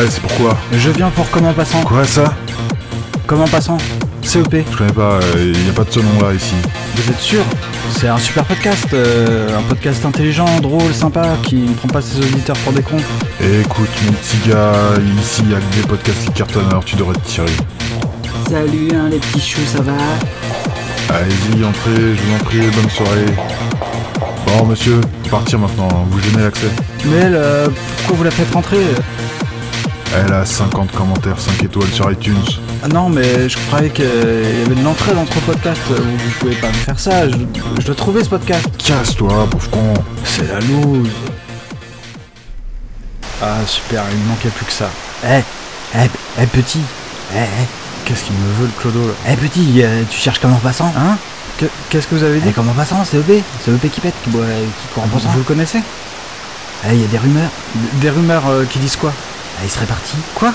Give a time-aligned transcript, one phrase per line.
[0.00, 1.82] Ouais, c'est pourquoi Je viens pour comment passant.
[1.82, 2.34] Quoi ça
[3.26, 3.76] Comment passant
[4.22, 4.64] CEP.
[4.70, 6.54] Je connais pas, il y a pas de ce nom là ici.
[6.94, 7.42] Vous êtes sûr?
[7.98, 12.18] C'est un super podcast, euh, un podcast intelligent, drôle, sympa, qui ne prend pas ses
[12.18, 12.96] auditeurs pour des cons.
[13.40, 14.72] Écoute, mon petit gars,
[15.20, 17.52] ici il y a que des podcasts qui cartonnent, alors tu devrais te tirer.
[18.48, 19.92] Salut hein, les petits choux, ça va?
[21.14, 23.26] Allez-y, entrez, je vous en prie, bonne soirée.
[24.46, 24.98] Bon, monsieur,
[25.30, 26.70] partir maintenant, vous gênez l'accès.
[27.04, 28.78] Mais elle, euh, pourquoi vous la faites rentrer?
[30.12, 32.42] Elle a 50 commentaires, 5 étoiles sur iTunes.
[32.82, 35.80] Ah non, mais je croyais qu'il y avait de l'entraide entre podcasts.
[35.88, 37.36] Vous, vous pouvez pas me faire ça, je,
[37.78, 38.66] je dois trouver ce podcast.
[38.84, 39.94] Casse-toi, pauvre con.
[40.24, 41.08] C'est la loose.
[43.42, 44.90] Ah super, il ne manquait plus que ça.
[45.24, 45.40] Eh,
[45.96, 46.08] eh,
[46.42, 46.80] eh petit
[47.34, 47.66] Eh, eh,
[48.04, 50.92] Qu'est-ce qu'il me veut le clodo là eh petit, euh, tu cherches comme en passant
[50.98, 51.16] Hein
[51.58, 54.30] Que- Qu'est-ce que vous avez dit Eh, comme en passant, CEP CEP qui pète, qui,
[54.30, 55.78] boit, qui court en vous, passant vous le connaissez
[56.88, 57.50] Eh, il y a des rumeurs.
[58.00, 59.12] Des rumeurs euh, qui disent quoi
[59.60, 60.16] Eh, il serait parti.
[60.34, 60.52] Quoi?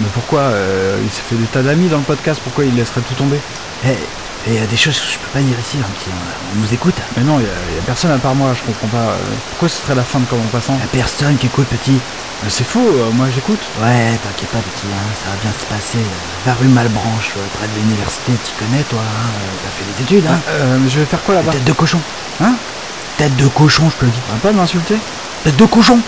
[0.00, 3.00] Mais pourquoi euh, Il s'est fait des tas d'amis dans le podcast, pourquoi il laisserait
[3.02, 3.38] tout tomber?
[3.84, 3.88] Eh,
[4.46, 6.94] il y a des choses que je peux pas dire ici, petit, on, nous écoute.
[7.16, 9.10] Mais non, il y, a- personne à part moi, je comprends pas.
[9.12, 9.16] euh,
[9.50, 10.74] pourquoi ce serait la fin de Comment Passant?
[10.78, 11.98] Y a personne qui écoute, petit.
[12.44, 13.58] Mais C'est faux, euh, moi j'écoute.
[13.82, 15.98] Ouais, t'inquiète pas, petit, hein, ça va bien se passer.
[16.46, 19.28] La rue Malbranche, près de l'université, tu connais, toi, hein,
[19.64, 21.50] t'as fait des études, hein Euh, mais je vais faire quoi là-bas?
[21.52, 22.00] Tête de cochon.
[22.40, 22.54] Hein?
[23.16, 24.96] Tête de cochon, je te le va pas m'insulter?
[25.42, 25.98] Tête de cochon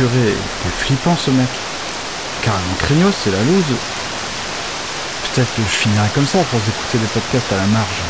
[0.00, 1.50] Purée, il est flippant ce mec.
[2.40, 3.76] Carrément craignos, c'est la loose.
[5.24, 8.00] Peut-être que je finirai comme ça pour écouter des podcasts à la marge.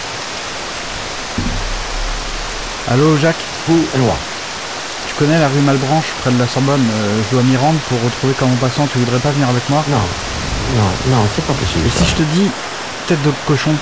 [2.93, 4.15] Allô Jacques Ou loin.
[5.09, 8.01] Tu connais la rue Malbranche, près de la Sorbonne euh, Je dois m'y rendre pour
[8.05, 9.85] retrouver Comment Passant, tu voudrais pas venir avec moi?
[9.89, 9.97] Non,
[10.77, 11.89] non, non, c'est pas possible.
[11.89, 12.47] Et si je te dis
[13.09, 13.75] tête de cochon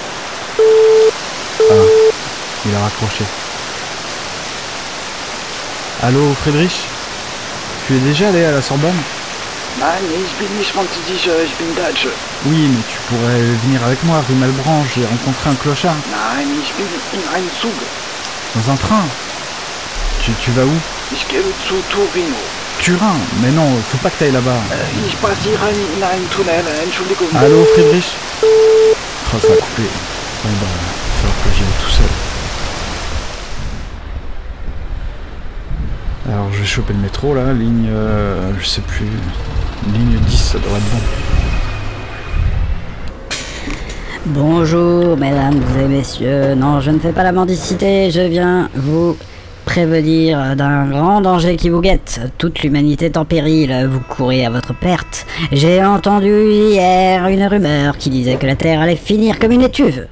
[1.70, 1.75] Ah,
[2.64, 3.25] il a raccroché.
[6.03, 6.89] Allô Friedrich?
[7.89, 9.00] Tu es déjà allé à la Sorbonne
[9.81, 12.07] Nein, ich bin nicht französisch, ich bin deutsch.
[12.45, 15.95] Oui, mais tu pourrais venir avec moi, rue Malbranche, j'ai rencontré un clochard.
[16.11, 17.73] Nein, ich bin in einem Zug.
[18.55, 19.07] Dans un train
[20.20, 20.77] tu, tu vas où
[21.14, 22.36] Ich gehe zu Torino.
[22.79, 24.61] Turin Mais non, faut pas que t'ailles là-bas.
[25.07, 27.29] Ich passiere in einem Tunnel, Entschuldigung.
[27.40, 28.13] Allô Friedrich?
[28.45, 29.89] Oh, ça a coupé.
[30.45, 32.27] Bon bah, il va falloir que j'y aille tout seul.
[36.28, 37.89] Alors je vais choper le métro là, ligne...
[37.90, 39.06] euh, je sais plus...
[39.94, 40.98] Ligne 10, ça devrait être bon.
[44.27, 46.55] Bonjour, mesdames et messieurs.
[46.55, 49.16] Non, je ne fais pas la mendicité, je viens vous
[49.64, 52.20] prévenir d'un grand danger qui vous guette.
[52.36, 55.27] Toute l'humanité est en péril, vous courez à votre perte.
[55.52, 60.08] J'ai entendu hier une rumeur qui disait que la Terre allait finir comme une étuve.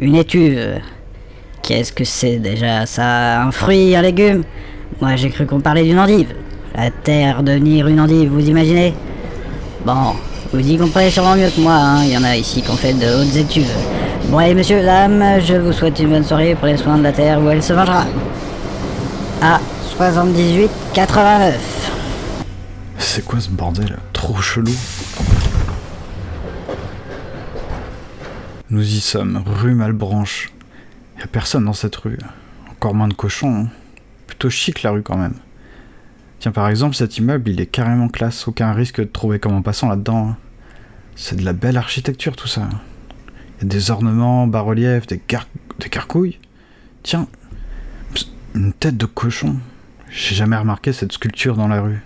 [0.00, 0.80] Une étuve.
[1.62, 3.42] Qu'est-ce que c'est déjà ça?
[3.42, 4.42] Un fruit, un légume?
[5.00, 6.34] Moi j'ai cru qu'on parlait d'une endive.
[6.74, 8.94] La Terre devenir une endive, vous imaginez?
[9.84, 10.14] Bon,
[10.52, 12.04] vous y comprenez sûrement mieux que moi, hein.
[12.04, 13.66] il y en a ici qui ont fait de hautes études.
[14.28, 17.12] Bon allez monsieur, dame, je vous souhaite une bonne soirée pour les soins de la
[17.12, 18.04] terre où elle se vengera.
[19.42, 19.60] À
[19.96, 21.90] 78 89.
[22.98, 23.98] C'est quoi ce bordel?
[24.12, 24.72] Trop chelou.
[28.70, 30.50] Nous y sommes, rue Malbranche.
[31.20, 32.18] Y a personne dans cette rue.
[32.70, 33.66] Encore moins de cochons.
[33.66, 33.68] hein.
[34.48, 35.34] Chic la rue quand même.
[36.40, 38.46] Tiens, par exemple, cet immeuble, il est carrément classe.
[38.48, 40.28] Aucun risque de trouver comme en passant là-dedans.
[40.30, 40.36] hein.
[41.16, 42.68] C'est de la belle architecture tout ça.
[43.62, 46.38] A des ornements, bas-reliefs, des, gar- des carcouilles.
[47.02, 47.28] Tiens,
[48.54, 49.56] une tête de cochon.
[50.10, 52.00] J'ai jamais remarqué cette sculpture dans la rue.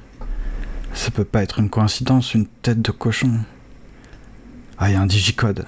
[0.95, 3.33] Ça peut pas être une coïncidence, une tête de cochon.
[4.79, 5.65] Ah, il y a un digicode.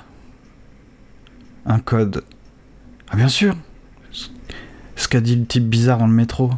[1.67, 2.25] Un code.
[3.11, 3.57] Ah, bien sûr
[5.01, 6.51] Ce qu'a dit le type bizarre dans le métro.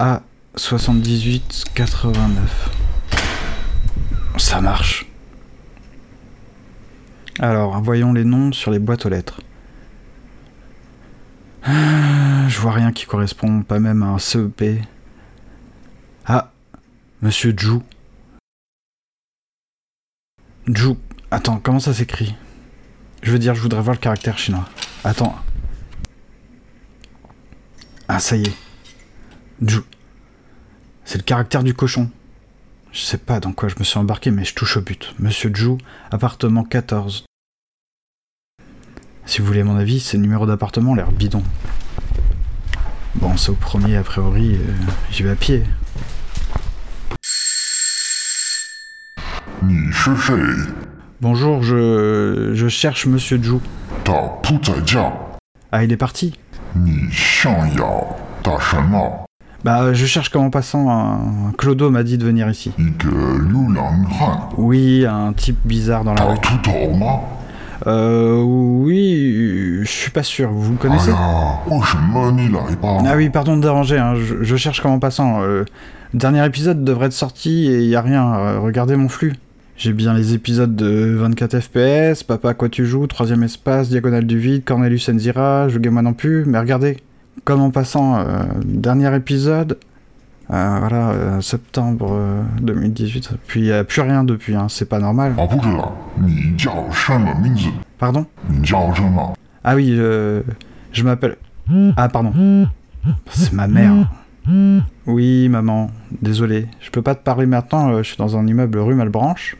[0.00, 2.34] A7889.
[4.38, 5.06] Ça marche.
[7.38, 9.40] Alors, voyons les noms sur les boîtes aux lettres.
[11.62, 14.80] Ah, Je vois rien qui correspond, pas même à un CEP.
[16.26, 16.50] Ah,
[17.22, 17.78] Monsieur Zhu.
[20.68, 20.94] Zhu.
[21.30, 22.34] Attends, comment ça s'écrit?
[23.22, 24.68] Je veux dire, je voudrais voir le caractère chinois.
[25.04, 25.38] Attends.
[28.08, 28.54] Ah, ça y est.
[31.04, 32.10] C'est le caractère du cochon.
[32.90, 35.14] Je sais pas dans quoi je me suis embarqué, mais je touche au but.
[35.18, 35.76] Monsieur Jou,
[36.10, 37.26] appartement 14.
[39.26, 41.42] Si vous voulez mon avis, ces numéros d'appartement l'air bidon.
[43.16, 44.58] Bon, c'est au premier, a priori, euh,
[45.10, 45.64] j'y vais à pied.
[51.20, 52.52] Bonjour, je.
[52.54, 53.60] Je cherche Monsieur Jou.
[54.04, 54.82] Ta putain
[55.72, 56.38] Ah, il est parti
[56.73, 58.05] 你想要
[58.41, 59.25] 打什么？
[59.63, 60.89] Bah, je cherche comme en passant.
[60.89, 61.53] Un...
[61.57, 62.73] Clodo m'a dit de venir ici.
[62.77, 66.39] 一个流浪汉， Oui, un type bizarre dans la 他 rue.
[66.41, 67.19] 知道吗？
[67.85, 70.49] Euh, oui, je suis pas sûr.
[70.51, 73.01] Vous le 哎 connaissez 呀，为什么你来吧？
[73.05, 75.41] Ah oui, pardon de déranger, hein, je, je cherche comme en passant.
[75.41, 75.65] Euh,
[76.13, 78.33] le dernier épisode devrait être sorti et y a rien.
[78.35, 79.33] euh, regardez mon flux.
[79.78, 84.36] J'ai bien les épisodes de 24 FPS, Papa quoi tu joues, Troisième espace, Diagonale du
[84.36, 86.96] vide, Cornelius Enzira, Je moi non plus, mais regardez,
[87.44, 89.78] comme en passant, euh, dernier épisode,
[90.50, 92.18] euh, voilà, euh, septembre
[92.60, 93.34] 2018.
[93.46, 95.34] Puis plus rien depuis, hein, c'est pas normal.
[97.98, 98.26] Pardon?
[99.62, 101.36] Ah oui, je m'appelle.
[101.96, 102.32] Ah, pardon.
[103.30, 104.10] C'est ma mère.
[105.06, 106.66] Oui, maman, désolé.
[106.80, 109.56] Je peux pas te parler maintenant, je suis dans un immeuble rue Malbranche.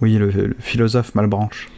[0.00, 1.68] Oui, le, le philosophe Malbranche.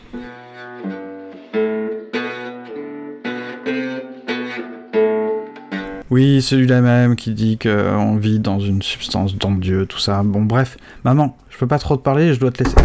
[6.10, 10.22] Oui, celui-là même qui dit qu'on vit dans une substance dans Dieu, tout ça.
[10.22, 12.76] Bon, bref, maman, je peux pas trop te parler, je dois te laisser.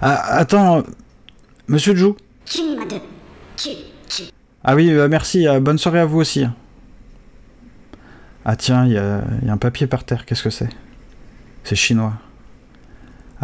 [0.00, 0.82] Ah, attends, euh,
[1.68, 2.16] monsieur Jou
[4.64, 6.44] Ah oui, euh, merci, euh, bonne soirée à vous aussi.
[8.44, 10.68] Ah tiens, il y a, il y a un papier par terre, qu'est-ce que c'est?
[11.62, 12.14] C'est chinois.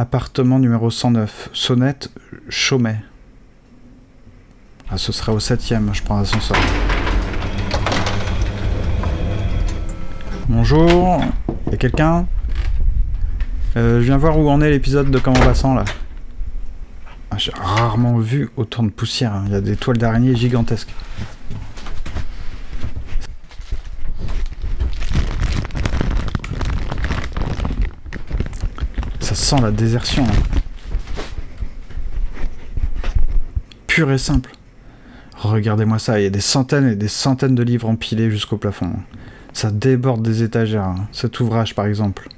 [0.00, 2.10] Appartement numéro 109, sonnette,
[2.48, 3.02] Chaumet.
[4.90, 6.56] Ah, ce sera au septième, je prends l'ascenseur.
[10.48, 11.20] Bonjour,
[11.70, 12.26] y a quelqu'un?
[13.76, 15.84] Euh, Je viens voir où en est l'épisode de Comment passant là.
[17.30, 19.44] Ah, J'ai rarement vu autant de poussière, hein.
[19.48, 20.94] il y a des toiles d'araignée gigantesques.
[29.20, 30.24] Ça la désertion.
[30.24, 30.60] hein.
[33.86, 34.50] Pur et simple.
[35.36, 38.92] Regardez-moi ça, il y a des centaines et des centaines de livres empilés jusqu'au plafond.
[39.52, 41.08] Ça déborde des étagères, hein.
[41.12, 42.28] cet ouvrage par exemple.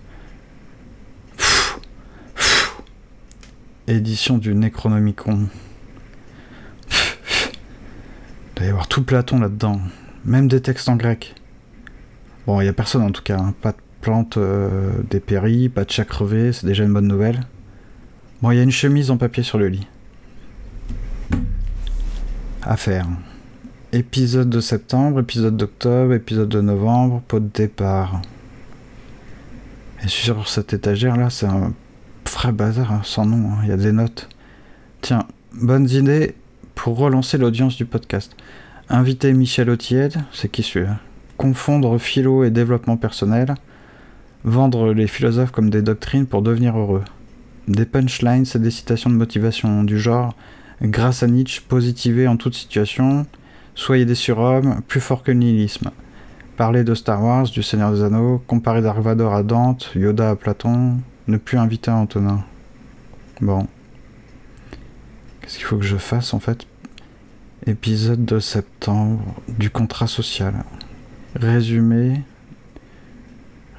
[3.89, 5.49] Édition du Necronomicon.
[6.91, 9.81] Il doit y avoir tout Platon là-dedans,
[10.25, 11.35] même des textes en grec.
[12.47, 13.55] Bon, il y a personne en tout cas, hein.
[13.61, 17.41] pas plantes euh, dépéries, pas de chat crevé, c'est déjà une bonne nouvelle.
[18.43, 19.87] Bon, il y a une chemise en papier sur le lit.
[22.63, 23.07] À faire.
[23.93, 28.21] Épisode de septembre, épisode d'octobre, épisode de novembre, pot de départ.
[30.05, 31.73] Et sur cette étagère là, c'est un
[32.31, 34.29] vrai bazar hein, sans nom, hein, il y a des notes.
[35.01, 36.35] Tiens, bonnes idées
[36.75, 38.35] pour relancer l'audience du podcast.
[38.89, 40.99] Inviter Michel Autiède, c'est qui celui-là?
[41.37, 43.55] Confondre philo et développement personnel.
[44.45, 47.05] Vendre les philosophes comme des doctrines pour devenir heureux.
[47.69, 50.35] Des punchlines et des citations de motivation du genre
[50.83, 53.25] Grâce à Nietzsche, positiver en toute situation,
[53.77, 55.93] soyez des surhommes, plus fort que le nihilisme.
[56.57, 60.35] Parler de Star Wars, du Seigneur des Anneaux, comparer Dark Vador à Dante, Yoda à
[60.35, 60.99] Platon,
[61.29, 62.45] ne plus inviter Antonin.
[63.41, 63.69] Bon.
[65.41, 66.67] Qu'est-ce qu'il faut que je fasse en fait?
[67.67, 70.65] Épisode de septembre du contrat social.
[71.37, 72.23] Résumé.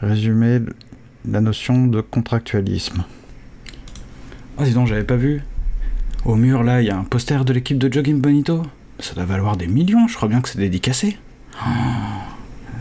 [0.03, 0.59] Résumé
[1.29, 3.05] la notion de contractualisme.
[4.57, 5.41] Ah, dis donc, j'avais pas vu.
[6.25, 8.63] Au mur, là, il y a un poster de l'équipe de Jogging Bonito.
[8.99, 11.17] Ça doit valoir des millions, je crois bien que c'est dédicacé.
[11.55, 11.69] Oh,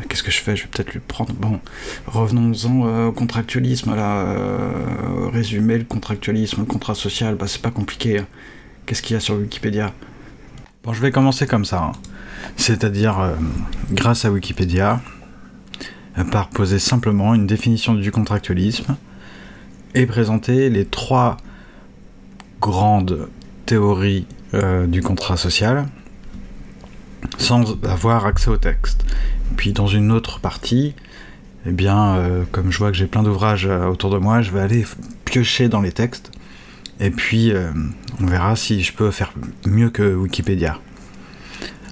[0.08, 0.56] Qu'est-ce que je fais?
[0.56, 1.32] Je vais peut-être le prendre.
[1.34, 1.60] Bon,
[2.06, 4.16] revenons-en euh, au contractualisme, là.
[4.26, 8.18] euh, résumer le contractualisme, le contrat social, bah c'est pas compliqué.
[8.18, 8.26] hein.
[8.84, 9.92] Qu'est-ce qu'il y a sur Wikipédia?
[10.82, 11.82] Bon, je vais commencer comme ça.
[11.84, 11.92] hein.
[12.56, 13.34] C'est-à-dire, euh,
[13.92, 15.00] grâce à Wikipédia,
[16.30, 18.96] par poser simplement une définition du contractualisme
[19.94, 21.36] et présenter les trois
[22.60, 23.28] grandes
[23.66, 25.86] théories euh, du contrat social
[27.38, 29.04] sans avoir accès au texte.
[29.56, 30.94] Puis dans une autre partie,
[31.66, 34.50] eh bien, euh, comme je vois que j'ai plein d'ouvrages euh, autour de moi, je
[34.50, 34.84] vais aller
[35.24, 36.30] piocher dans les textes
[37.00, 37.52] et puis
[38.20, 39.32] on verra si je peux faire
[39.66, 40.78] mieux que Wikipédia.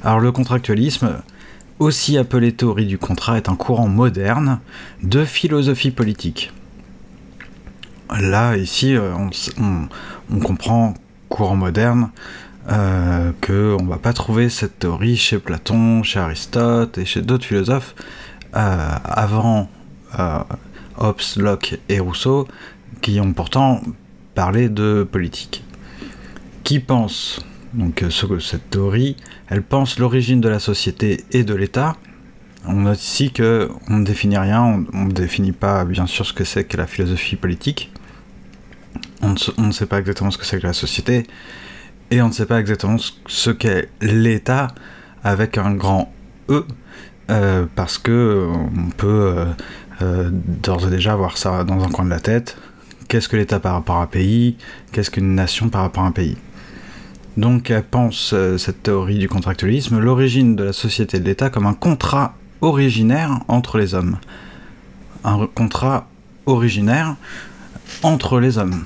[0.04, 1.22] Alors le contractualisme,
[1.80, 4.60] aussi appelé théorie du contrat, est un courant moderne
[5.02, 6.52] de philosophie politique.
[8.20, 9.14] Là, ici, euh,
[9.58, 10.94] on, comprend
[11.28, 12.10] courant moderne
[12.68, 17.46] euh, que on va pas trouver cette théorie chez Platon, chez Aristote et chez d'autres
[17.46, 17.94] philosophes
[18.56, 19.68] euh, avant
[20.99, 22.46] Hobbes, Locke et Rousseau,
[23.00, 23.80] qui ont pourtant
[24.34, 25.64] parlé de politique.
[26.62, 27.40] Qui pense
[27.74, 29.16] donc euh, ce- cette théorie
[29.48, 31.96] Elle pense l'origine de la société et de l'État.
[32.66, 36.32] On note ici que on ne définit rien, on ne définit pas bien sûr ce
[36.32, 37.90] que c'est que la philosophie politique.
[39.22, 39.34] On
[39.66, 41.26] ne, sait pas exactement ce que c'est que la société,
[42.10, 42.96] et on ne sait pas exactement
[43.26, 44.68] ce- qu'est l'État
[45.22, 46.12] avec un grand
[46.48, 46.64] E,
[47.30, 49.34] euh, parce que euh, on peut
[50.62, 52.56] d'ores et déjà avoir ça dans un coin de la tête.
[53.08, 54.56] Qu'est-ce que l'État par rapport à un pays?
[54.92, 56.36] Qu'est-ce qu'une nation par rapport à un pays?
[57.40, 61.73] Donc pense, euh, cette théorie du contractualisme, l'origine de la société de l'État comme un
[61.73, 64.18] contrat originaire entre les hommes.
[65.25, 66.06] Un contrat
[66.44, 67.16] originaire
[68.02, 68.85] entre les hommes.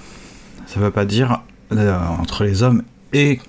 [0.69, 1.41] Ça ne veut pas dire
[1.73, 3.41] euh, entre les hommes et,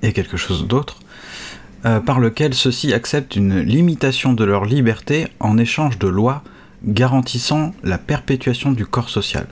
[0.00, 1.00] et quelque chose d'autre,
[1.84, 6.42] euh, par lequel ceux-ci acceptent une limitation de leur liberté en échange de lois
[6.82, 9.48] garantissant la perpétuation du corps social.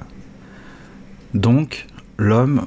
[1.34, 1.86] Donc,
[2.16, 2.64] l'homme,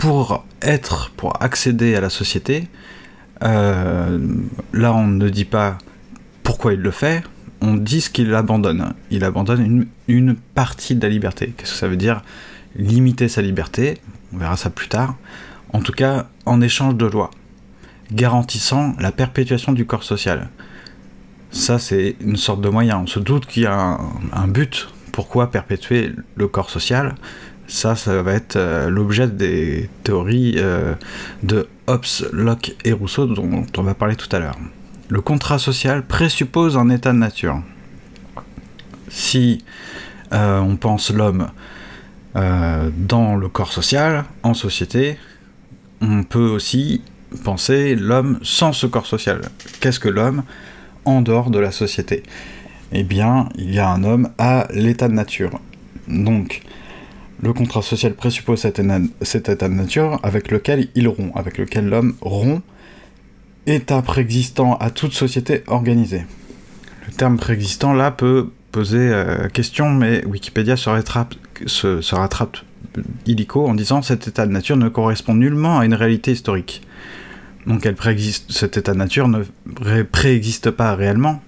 [0.00, 2.68] pour être, pour accéder à la société,
[3.44, 4.18] euh,
[4.72, 5.76] là on ne dit pas
[6.42, 7.22] pourquoi il le fait,
[7.60, 8.94] on dit ce qu'il abandonne.
[9.10, 11.52] Il abandonne une, partie de la liberté.
[11.54, 12.22] Qu'est-ce que ça veut dire
[12.76, 13.98] Limiter sa liberté,
[14.32, 15.16] on verra ça plus tard,
[15.74, 17.30] en tout cas en échange de lois,
[18.10, 20.48] garantissant la perpétuation du corps social.
[21.50, 23.00] Ça, c'est une sorte de moyen.
[23.00, 23.98] On se doute qu'il y a
[24.32, 24.88] un but.
[25.12, 27.16] Pourquoi perpétuer le corps social?
[27.70, 30.94] Ça, ça va être euh, l'objet des théories euh,
[31.44, 34.58] de Hobbes, Locke et Rousseau dont on va parler tout à l'heure.
[35.08, 37.62] Le contrat social présuppose un état de nature.
[39.08, 39.64] Si
[40.32, 41.48] euh, on pense l'homme
[42.34, 45.16] dans le corps social, en société,
[46.00, 47.02] on peut aussi
[47.44, 49.42] penser l'homme sans ce corps social.
[49.80, 50.42] Qu'est-ce que l'homme
[51.04, 52.22] en dehors de la société?
[52.92, 55.58] Eh bien, il y a un homme à l'état de nature.
[56.06, 56.62] Donc,
[57.42, 58.78] le contrat social présuppose cet
[59.48, 62.62] état de nature avec lequel il rompt, avec lequel l'homme rompt,
[63.66, 66.24] état préexistant à toute société organisée.
[67.06, 71.34] Le terme préexistant là peut poser euh, question, mais Wikipédia se rattrape,
[71.66, 72.00] se,
[73.26, 76.82] illico en disant cet état de nature ne correspond nullement à une réalité historique.
[77.66, 77.86] Donc
[78.48, 79.44] cet état de nature ne
[79.80, 81.42] ré- préexiste pas réellement.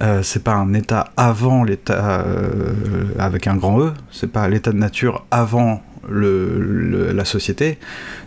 [0.00, 2.72] Euh, c'est pas un état avant l'état euh,
[3.18, 7.78] avec un grand E, c'est pas l'état de nature avant le- la société,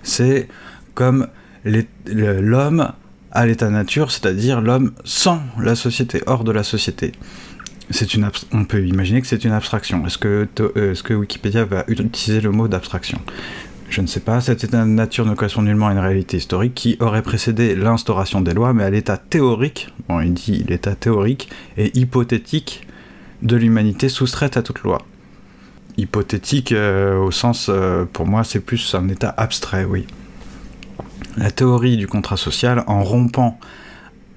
[0.04, 0.50] c'est
[0.96, 1.28] comme
[2.06, 2.92] l'homme
[3.32, 7.13] à l'état de nature, c'est-à-dire l'homme sans la société, hors de la société.
[8.16, 10.06] Une on peut imaginer que c'est une abstraction.
[10.06, 13.20] Est-ce que, euh, est-ce que Wikipédia va utiliser le mot d'abstraction?
[13.91, 14.39] Je ne sais pas.
[14.39, 18.39] Cet état de nature ne correspond nullement à une réalité historique qui aurait précédé l'instauration
[18.39, 22.88] des lois, mais à l'état théorique, bon, il dit l'état théorique et hypothétique
[23.41, 25.00] de l'humanité soustraite à toute loi.
[25.98, 30.07] Hypothétique euh, au sens, euh, pour moi, c'est plus un état abstrait, oui.
[31.36, 33.60] La théorie du contrat social, en rompant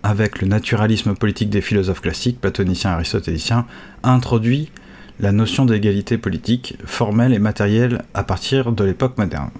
[0.02, 3.66] avec le naturalisme politique des philosophes classiques, platoniciens aristotéliciens,
[4.02, 4.72] introduit
[5.20, 9.50] la notion d'égalité politique, formelle et matérielle à partir de l'époque moderne.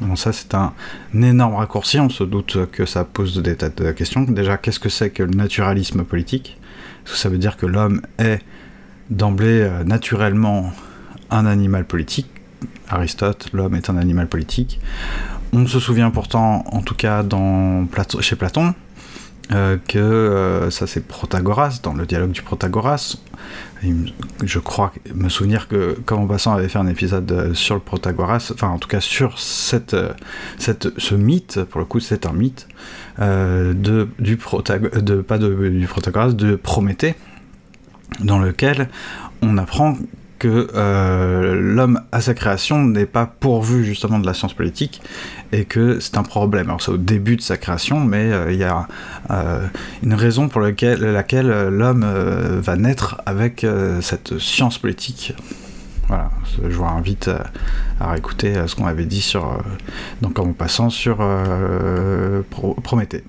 [0.00, 0.74] Bon, ça c'est un,
[1.14, 4.22] énorme raccourci, on se doute que ça pose des tas de questions.
[4.22, 6.58] Déjà, qu'est-ce que c'est que le naturalisme politique?
[7.04, 8.40] Est-ce que ça veut dire que l'homme est
[9.08, 10.72] d'emblée euh, naturellement
[11.30, 12.28] un animal politique?
[12.88, 14.80] Aristote, l'homme est un animal politique.
[15.52, 17.24] On se souvient pourtant, en tout cas
[18.20, 18.74] chez Platon,
[19.52, 23.16] euh, que euh, ça c'est Protagoras, dans le dialogue du Protagoras.
[24.42, 28.50] Je crois me souvenir que Comment Passant avait fait un épisode euh, sur le Protagoras,
[28.52, 29.96] enfin en tout cas sur cette,
[30.58, 32.66] cette, ce mythe, pour le coup c'est un mythe,
[33.18, 37.14] de, du de, pas de, du Protagoras, de Prométhée,
[38.20, 38.88] dans lequel
[39.42, 39.96] on apprend
[40.38, 45.00] que euh, l'homme à sa création n'est pas pourvu justement de la science politique
[45.52, 46.66] et que c'est un problème.
[46.68, 48.86] Alors c'est au début de sa création, mais euh, il y a
[49.30, 49.66] euh,
[50.02, 51.00] une raison pour laquelle,
[51.70, 52.06] l'homme
[52.60, 53.66] va naître avec
[54.00, 55.34] cette science politique.
[56.08, 56.30] Voilà,
[56.62, 57.28] je vous invite
[58.00, 59.58] à, réécouter ce qu'on avait dit sur,
[60.22, 61.16] donc en passant sur
[62.50, 63.24] Pro- Prométhée.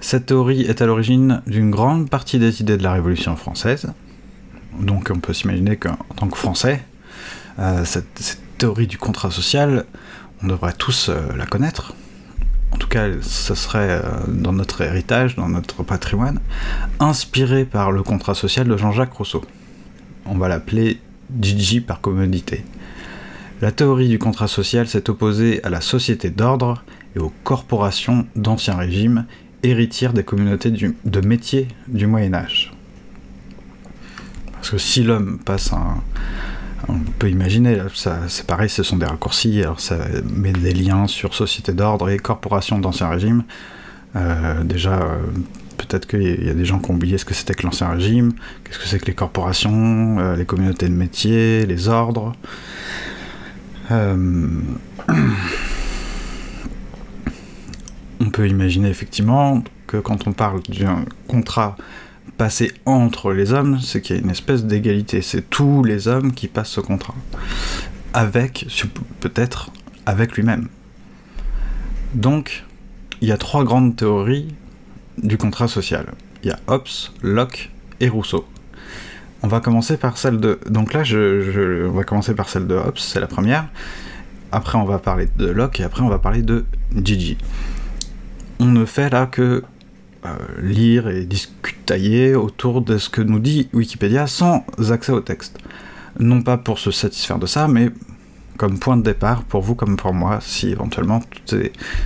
[0.00, 3.92] Cette théorie est à l'origine d'une grande partie des idées de la Révolution française.
[4.80, 6.82] Donc on peut s'imaginer qu'en tant que Français,
[7.58, 9.86] euh, cette, théorie du contrat social,
[10.42, 11.94] on devrait tous euh, la connaître.
[12.70, 16.40] En tout cas, ce serait euh, dans notre héritage, dans notre patrimoine,
[17.00, 19.42] inspiré par le contrat social de Jean-Jacques Rousseau.
[20.26, 21.00] On va l'appeler
[21.40, 22.64] Gigi par commodité.
[23.60, 28.76] La théorie du contrat social s'est opposée à la société d'ordre et aux corporations d'Ancien
[28.76, 29.26] Régime,
[29.62, 32.72] héritières des communautés de métiers du Moyen Âge.
[34.62, 35.96] Parce que si l'homme passe un...
[36.88, 37.80] On peut imaginer,
[38.28, 42.16] c'est pareil, ce sont des raccourcis, alors ça met des liens sur société d'ordre et
[42.16, 43.42] corporation d'ancien régime.
[44.14, 45.18] Euh, déjà, euh,
[45.78, 48.34] peut-être qu'il y a des gens qui ont oublié ce que c'était que l'ancien régime,
[48.62, 52.32] qu'est-ce que c'est que les corporations, euh, les communautés de métiers, les ordres.
[53.90, 53.96] On
[58.30, 61.76] peut imaginer effectivement que quand on parle d'un contrat
[62.38, 65.22] passé entre les hommes, c'est qu'il y a une espèce d'égalité.
[65.22, 67.14] C'est tous les hommes qui passent ce contrat.
[68.14, 68.66] Avec,
[69.20, 69.70] peut-être,
[70.06, 70.68] avec lui-même.
[72.14, 72.64] Donc,
[73.20, 74.54] il y a trois grandes théories
[75.22, 76.06] du contrat social.
[76.42, 76.88] Il y a Hobbes,
[77.22, 77.70] Locke
[78.00, 78.46] et Rousseau.
[79.42, 80.60] On va commencer par celle de.
[80.68, 83.66] Donc là, je, je- on va commencer par celle de Hobbes, c'est la première.
[84.52, 86.64] Après, on va parler de Locke et après, on va parler de
[87.02, 87.38] Gigi.
[88.60, 89.62] On ne fait là que
[90.24, 95.58] euh, lire et discutailler autour de ce que nous dit Wikipédia sans accès au texte.
[96.18, 97.90] Non pas pour se satisfaire de ça, mais
[98.56, 101.56] comme point de départ pour vous comme pour moi, si éventuellement toutes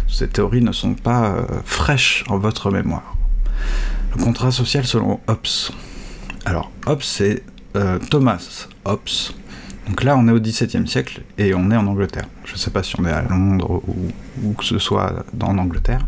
[0.08, 3.16] ces, théories ne sont pas euh, fraîches en votre mémoire.
[4.16, 5.72] Le contrat social selon Hobbes.
[6.46, 7.42] Alors, Hobbes, c'est
[7.76, 9.34] euh, Thomas Hobbes.
[9.86, 12.26] Donc là, on est au XVIIe siècle et on est en Angleterre.
[12.44, 13.82] Je ne sais pas si on est à Londres
[14.42, 16.06] ou que ce soit en Angleterre.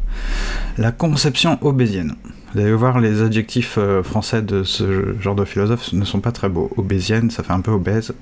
[0.77, 2.15] La conception obésienne.
[2.55, 6.33] Vous allez voir, les adjectifs euh, français de ce genre de philosophe ne sont pas
[6.33, 6.71] très beaux.
[6.79, 8.15] Obésienne, ça fait un peu obèse.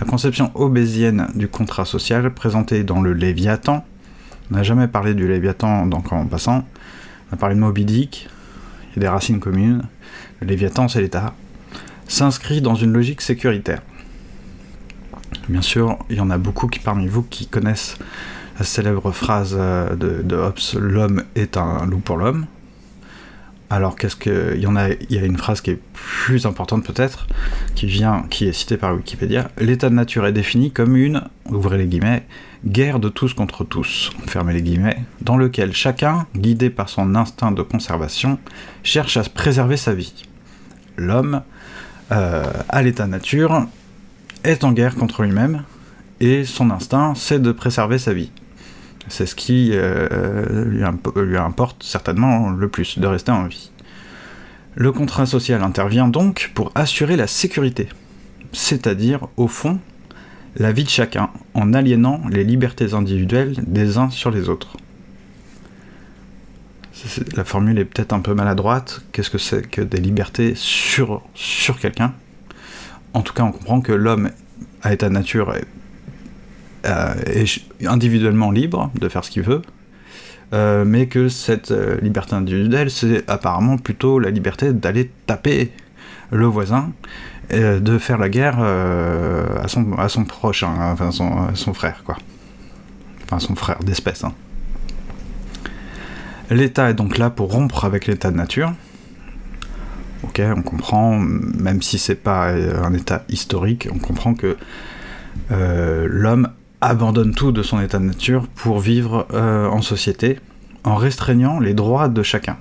[0.00, 3.84] La conception obésienne du contrat social, présentée dans le Léviathan.
[4.50, 6.64] On n'a jamais parlé du Léviathan donc en passant.
[7.30, 8.30] On a parlé de Moby Dick.
[8.90, 9.82] Il y a des racines communes.
[10.40, 11.34] Le Léviathan, c'est l'État.
[12.08, 13.82] S'inscrit dans une logique sécuritaire.
[15.48, 17.98] Bien sûr, il y en a beaucoup parmi vous qui connaissent
[18.58, 22.46] la célèbre phrase euh, de, Hobbes l'homme est un loup pour l'homme.
[23.70, 26.46] Alors qu'est-ce que il y en a il y a une phrase qui est plus
[26.46, 27.26] importante peut-être
[27.74, 31.78] qui vient qui est citée par Wikipédia l'état de nature est défini comme une ouvrez
[31.78, 32.24] les guillemets
[32.66, 37.52] guerre de tous contre tous fermez les guillemets dans lequel chacun guidé par son instinct
[37.52, 38.38] de conservation
[38.84, 40.22] cherche à préserver sa vie.
[40.96, 41.42] L'homme
[42.12, 43.66] euh, à l'état nature
[44.44, 45.64] est en guerre contre lui-même
[46.20, 48.30] et son instinct c'est de préserver sa vie.
[49.08, 53.70] C'est ce qui euh, lui, imp- lui importe certainement le plus, de rester en vie.
[54.76, 57.88] Le contrat social intervient donc pour assurer la sécurité,
[58.52, 59.78] c'est-à-dire, au fond,
[60.56, 64.76] la vie de chacun, en aliénant les libertés individuelles des uns sur les autres.
[67.36, 69.02] La formule est peut-être un peu maladroite.
[69.12, 71.20] Qu'est-ce que c'est que des libertés sur
[71.80, 72.14] quelqu'un?
[73.14, 74.30] En tout cas, on comprend que l'homme,
[74.82, 75.64] à état de nature, est
[76.86, 77.14] euh,
[77.86, 79.62] individuellement libre de faire ce qu'il veut,
[80.52, 85.72] euh, mais que cette euh, liberté individuelle, c'est apparemment plutôt la liberté d'aller taper
[86.30, 86.92] le voisin,
[87.50, 92.16] et de faire la guerre à, son, prochain, hein, enfin son frère, quoi.
[93.24, 94.24] Enfin son frère d'espèce.
[94.24, 94.32] hein.
[96.50, 98.72] L'État est donc là pour rompre avec l'état de nature.
[100.38, 104.56] On comprend, même si c'est pas euh, un état historique, on comprend que
[105.50, 106.48] euh, l'homme
[106.80, 110.40] abandonne tout de son état de nature pour vivre euh, en société
[110.82, 112.56] en restreignant les droits de chacun.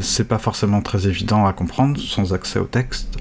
[0.00, 3.18] C'est pas forcément très évident à comprendre sans accès au texte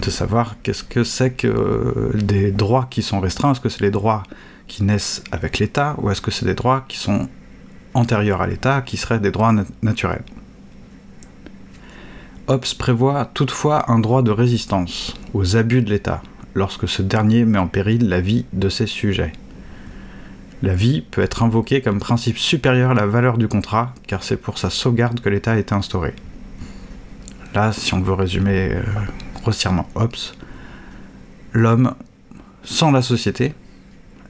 [0.00, 3.52] de savoir qu'est-ce que c'est que des droits qui sont restreints.
[3.52, 4.22] Est-ce que c'est les droits
[4.68, 7.28] qui naissent avec l'État ou est-ce que c'est des droits qui sont
[7.96, 10.22] antérieurs à l'État, qui seraient des droits nat- naturels
[12.48, 16.22] Hobbes prévoit toutefois un droit de résistance aux abus de l'État,
[16.54, 19.32] lorsque ce dernier met en péril la vie de ses sujets.
[20.62, 24.36] La vie peut être invoquée comme principe supérieur à la valeur du contrat, car c'est
[24.36, 26.14] pour sa sauvegarde que l'État a été instauré.
[27.54, 28.82] Là, si on veut résumer euh,
[29.42, 30.14] grossièrement Hobbes,
[31.52, 31.94] l'homme
[32.62, 33.54] sans la société,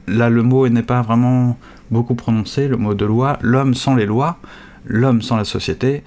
[0.07, 1.57] là le mot n'est pas vraiment
[1.91, 4.37] beaucoup prononcé, le mot de loi, l'homme sans les lois,
[4.85, 6.03] l'homme sans la société,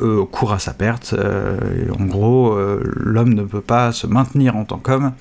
[0.00, 1.14] euh, court à sa perte.
[1.18, 1.58] euh,
[1.98, 5.12] en gros, euh, l'homme ne peut pas se maintenir en tant qu'homme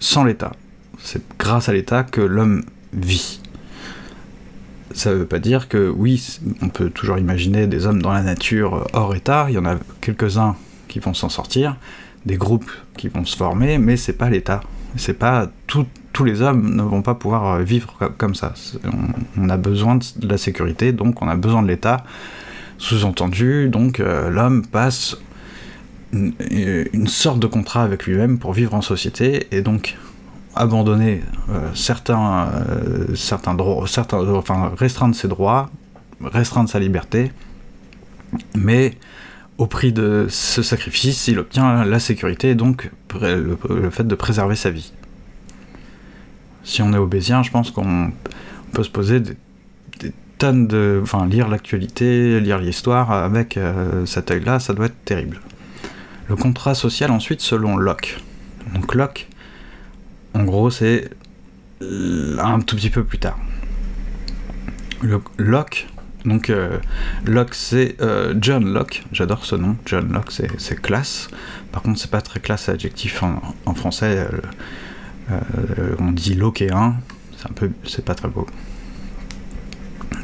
[0.00, 0.52] sans l'État.
[1.00, 3.40] C'est grâce à l'État que l'homme vit.
[4.92, 8.86] Ça veut pas dire que oui, on peut toujours imaginer des hommes dans la nature
[8.94, 9.46] hors État.
[9.48, 10.56] Il y en a quelques-uns
[10.88, 11.76] qui vont s'en sortir,
[12.24, 14.60] des groupes qui vont se former, mais c'est pas l'État.
[14.96, 15.86] C'est pas tout-
[16.24, 18.54] les hommes ne vont pas pouvoir euh, vivre co- comme ça.
[19.36, 22.04] On, a besoin de la sécurité, donc on a besoin de l'État.
[22.78, 25.16] Sous-entendu, donc euh, l'homme passe
[26.12, 26.32] une,
[26.92, 29.96] une sorte de contrat avec lui-même pour vivre en société et donc
[30.54, 35.70] abandonner euh, certains, euh, certains droits, certains, enfin restreindre ses droits,
[36.22, 37.32] restreindre sa liberté,
[38.56, 38.94] mais
[39.56, 44.54] au prix de ce sacrifice, il obtient la sécurité et donc le fait de préserver
[44.54, 44.92] sa vie.
[46.68, 49.36] Si on est obésien, je pense qu'on on peut se poser des,
[50.36, 55.40] tonnes de, enfin lire l'actualité, lire l'histoire avec euh, cet œil-là, ça doit être terrible.
[56.28, 58.20] Le contrat social ensuite selon Locke.
[58.74, 59.28] Donc Locke,
[60.34, 61.08] en gros, c'est
[61.80, 63.38] un tout petit peu plus tard.
[65.38, 65.88] Locke,
[66.26, 66.76] donc euh,
[67.24, 71.30] Locke c'est euh, John Locke, j'adore ce nom, John Locke c'est, classe.
[71.72, 74.28] Par contre c'est pas très classe adjectif en, français,
[75.98, 76.96] on dit Lockéen,
[77.36, 78.46] c'est un peu, c'est pas très beau.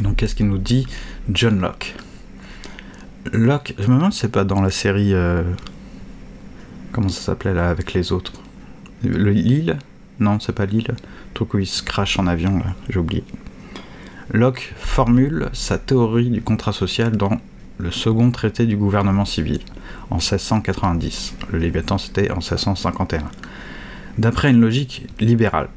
[0.03, 0.87] Donc qu'est-ce qu'il nous dit
[1.31, 1.95] John Locke?
[3.33, 5.43] Locke, je me demande c'est pas dans la série, euh,
[6.93, 8.33] comment ça s'appelait là avec les autres?
[9.03, 9.79] Le Lille?
[10.21, 13.25] Non c'est pas Lille, le truc où il se crache en avion là, j'ai oublié.
[14.31, 17.39] Locke formule sa théorie du contrat social dans
[17.79, 19.61] le second traité du gouvernement civil
[20.11, 21.35] en 1690.
[21.53, 23.23] Le Léviathan c'était en 1651.
[24.19, 25.69] D'après une logique libérale.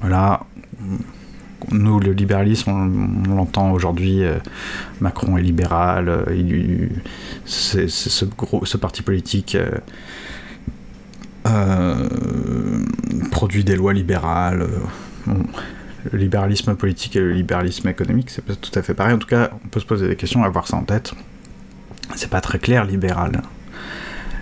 [0.00, 0.42] Voilà,
[1.70, 4.38] nous le libéralisme on, l'entend aujourd'hui, euh,
[5.00, 6.88] Macron est libéral, euh,
[7.44, 9.56] ce, parti politique
[11.46, 12.08] euh,
[13.30, 14.66] produit des lois libérales.
[16.12, 19.14] le libéralisme politique et le libéralisme économique, c'est pas tout à fait pareil.
[19.14, 21.12] En tout cas, on peut se poser des questions, avoir ça en tête.
[22.14, 23.42] C'est pas très clair, libéral.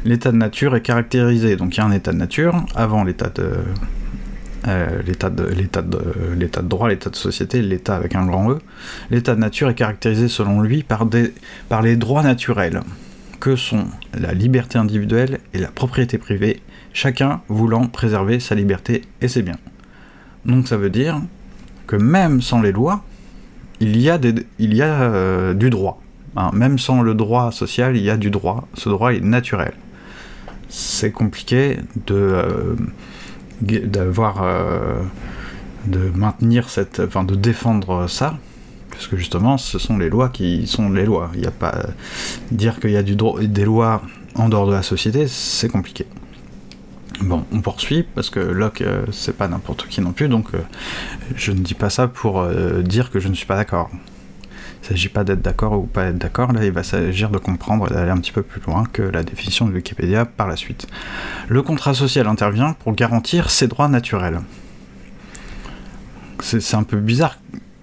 [0.06, 3.28] L'état de nature est caractérisé, donc il y a un état de nature, avant l'état
[3.28, 3.50] de.
[4.68, 5.98] euh, l'état de, l'état de,
[6.38, 8.58] l'état de droit, l'état de société, l'état avec un grand E.
[9.10, 11.34] L'état de nature est caractérisé selon lui par, des,
[11.68, 12.80] par les droits naturels,
[13.40, 19.28] que sont la liberté individuelle et la propriété privée, chacun voulant préserver sa liberté et
[19.28, 19.58] ses biens.
[20.44, 21.20] Donc ça veut dire
[21.88, 23.02] que même sans les lois,
[23.80, 26.00] il y a, des, il y a euh, du droit.
[26.36, 26.50] hein.
[26.54, 28.68] Même sans le droit social, il y a du droit.
[28.74, 29.72] Ce droit est naturel.
[30.68, 32.74] C'est compliqué de euh,
[33.60, 35.00] d'avoir euh,
[35.86, 38.38] de maintenir cette, enfin de défendre ça,
[38.90, 41.30] parce que justement, ce sont les lois qui sont les lois.
[41.34, 41.86] Il n'y a pas
[42.50, 44.02] dire qu'il y a des lois
[44.34, 46.06] en dehors de la société, c'est compliqué.
[47.20, 50.48] Bon, on poursuit parce que Locke, euh, c'est pas n'importe qui non plus, donc
[51.34, 52.46] je ne dis pas ça pour
[52.82, 53.90] dire que je ne suis pas d'accord.
[54.86, 57.38] Il ne s'agit pas d'être d'accord ou pas être d'accord, là il va s'agir de
[57.38, 60.54] comprendre et d'aller un petit peu plus loin que la définition de Wikipédia par la
[60.54, 60.86] suite.
[61.48, 64.42] Le contrat social intervient pour garantir ses droits naturels.
[66.38, 67.36] C'est un peu bizarre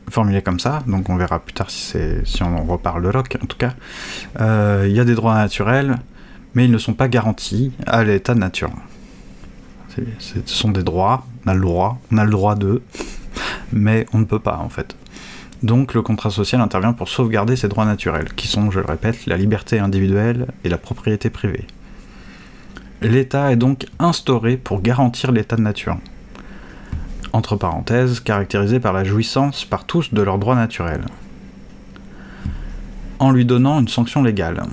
[0.10, 3.38] formulé comme ça, donc on verra plus tard si, si on en reparle de Locke
[3.44, 3.74] en tout cas.
[4.40, 5.98] Euh, Il y a des droits naturels,
[6.54, 8.72] mais ils ne sont pas garantis à l'état de nature.
[10.20, 12.82] Ce sont des droits, on a le droit, on a le droit d'eux,
[13.74, 14.96] mais on ne peut pas en fait.
[15.64, 19.26] Donc le contrat social intervient pour sauvegarder ces droits naturels, qui sont, je le répète,
[19.26, 21.66] la liberté individuelle et la propriété privée.
[23.02, 25.98] L'État est donc instauré pour garantir l'état de nature.
[27.32, 31.06] Entre parenthèses, caractérisé par la jouissance par tous de leurs droits naturels.
[33.20, 34.64] En lui donnant une sanction légale.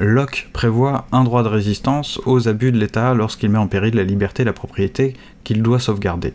[0.00, 4.02] Locke prévoit un droit de résistance aux abus de l'État lorsqu'il met en péril la
[4.02, 6.32] liberté et la propriété qu'il doit sauvegarder.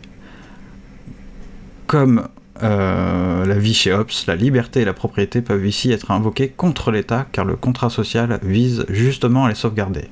[1.86, 2.28] Comme
[2.62, 6.90] euh, la vie chez Hobbes, la liberté et la propriété peuvent ici être invoquées contre
[6.90, 10.08] l'État car le contrat social vise justement à les sauvegarder.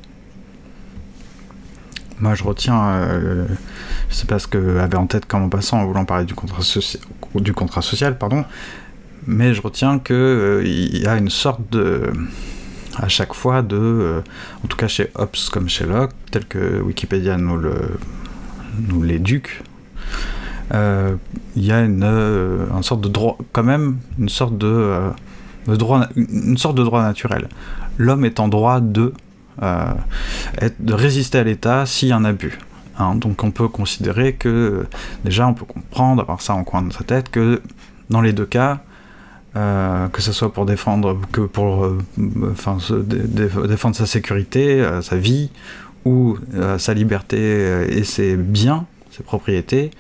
[2.21, 3.47] Moi je retiens, euh,
[4.09, 6.35] je sais pas ce que avait en tête comme en passant en voulant parler du
[6.35, 6.63] contrat,
[7.83, 8.45] social, pardon,
[9.27, 12.13] mais je retiens que euh, y a une sorte de
[12.97, 14.21] à chaque fois de, euh,
[14.65, 17.75] en tout cas chez Hobbes comme chez Locke, tel que Wikipédia nous le
[18.89, 19.63] nous l'éduque,
[20.73, 25.11] il y a une, euh, une sorte de droit, quand même, une sorte de, euh,
[25.69, 27.49] de droit, une sorte de droit naturel.
[27.99, 29.13] L'homme est en droit de,
[29.63, 29.85] euh,
[30.61, 32.59] être- de résister à l'État s'il y a un abus.
[32.99, 33.15] hein.
[33.17, 34.87] donc on peut considérer que,
[35.25, 37.61] déjà on peut comprendre, avoir ça en coin de sa tête, que
[38.11, 38.81] dans les deux cas,
[39.57, 45.51] euh, que ce soit pour défendre, que pour euh, défendre sa sécurité, euh, sa vie,
[46.05, 49.91] ou euh, sa liberté euh, et ses biens, ses propriétés,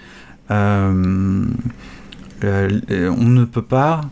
[0.50, 1.44] euh,
[2.90, 4.02] euh, on ne peut pas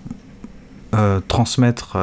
[0.94, 1.96] euh, transmettre,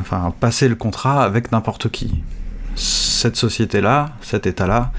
[0.00, 2.22] enfin passer le contrat avec n'importe qui.
[2.74, 4.92] Cette société-là, cet État-là,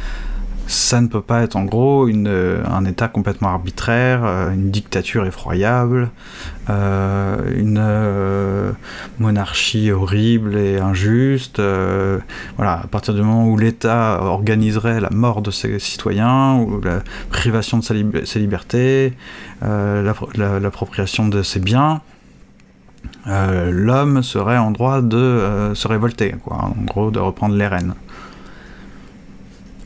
[0.69, 5.25] ça ne peut pas être en gros euh, un État complètement arbitraire, euh, une dictature
[5.25, 6.12] effroyable,
[6.69, 8.75] euh, une
[9.19, 11.60] monarchie horrible et injuste.
[12.58, 16.99] voilà, à partir du moment où l'État organiserait la mort de ses citoyens, ou la
[17.32, 17.84] privation de
[18.23, 19.13] ses libertés,
[19.63, 22.01] l'appro- la- l'appropriation de ses biens,
[23.25, 27.95] l'homme serait en droit de se révolter, quoi, en gros de reprendre les rênes.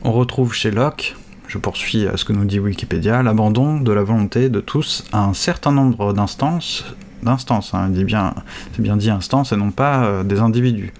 [0.06, 1.16] On retrouve chez Locke,
[1.48, 5.24] je poursuis à ce que nous dit Wikipédia, l'abandon de la volonté de tous à
[5.24, 6.84] un certain nombre d'instances,
[7.26, 10.92] hein, c'est bien dit instances et non pas euh, des individus.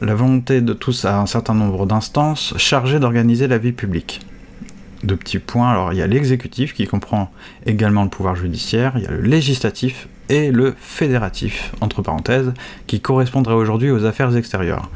[0.00, 4.20] La volonté de tous à un certain nombre d'instances chargées d'organiser la vie publique.
[5.04, 5.70] deux petits points.
[5.70, 7.30] Alors il y a l'exécutif qui comprend
[7.66, 12.54] également le pouvoir judiciaire, il y a le législatif et le fédératif, entre parenthèses,
[12.86, 14.88] qui correspondrait aujourd'hui aux affaires extérieures.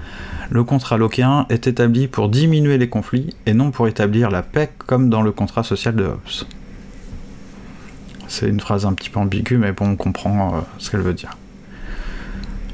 [0.50, 4.70] Le contrat lockéen est établi pour diminuer les conflits et non pour établir la paix
[4.78, 6.46] comme dans le contrat social de Hobbes.
[8.28, 11.14] C'est une phrase un petit peu ambiguë, mais bon, on comprend euh, ce qu'elle veut
[11.14, 11.37] dire.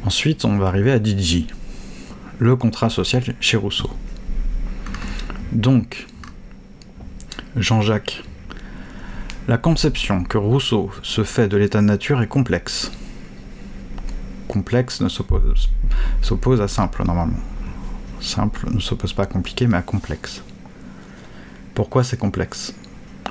[0.04, 1.48] Ensuite, on va arriver à Digi,
[2.38, 3.90] le contrat social chez Rousseau.
[5.52, 6.06] Donc,
[7.56, 8.22] Jean-Jacques,
[9.48, 12.90] la conception que Rousseau se fait de l'état de nature est complexe.
[14.48, 17.38] Complexe ne s'oppose à simple normalement.
[18.20, 20.42] Simple ne s'oppose pas à compliqué mais à complexe.
[21.74, 22.74] Pourquoi c'est complexe?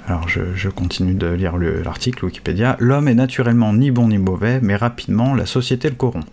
[0.08, 2.76] Alors je, continue de lire le- l'article Wikipédia.
[2.80, 6.26] L'homme est naturellement ni bon ni mauvais, mais rapidement la société le corrompt.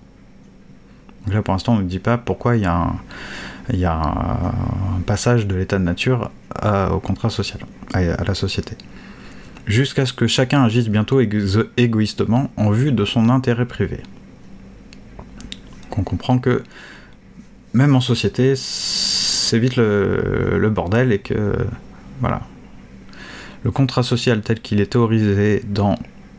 [1.25, 2.97] Donc là pour l'instant on ne dit pas pourquoi il y a
[3.93, 7.61] un, passage de l'état de nature à- au contrat social,
[7.93, 8.77] à, la société.
[9.67, 14.01] Jusqu'à ce que chacun agisse bientôt égo- égoïstement en vue de son intérêt privé.
[15.91, 16.63] Donc on comprend que
[17.77, 21.55] même en société, c'est vite le, bordel et que
[22.21, 22.41] voilà.
[23.65, 25.97] Le contrat social tel qu'il est théorisé dans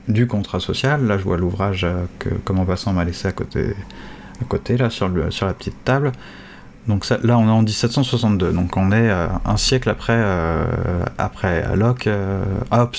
[0.08, 3.76] du contrat social, là je vois l'ouvrage euh, que Comment passant m'a laissé à côté,
[4.42, 6.12] à côté là sur, la petite table.
[6.88, 11.76] Donc là, on est en 1762, donc on est euh, un siècle après, euh, après
[11.76, 12.10] Locke,
[12.72, 12.96] Hobbes,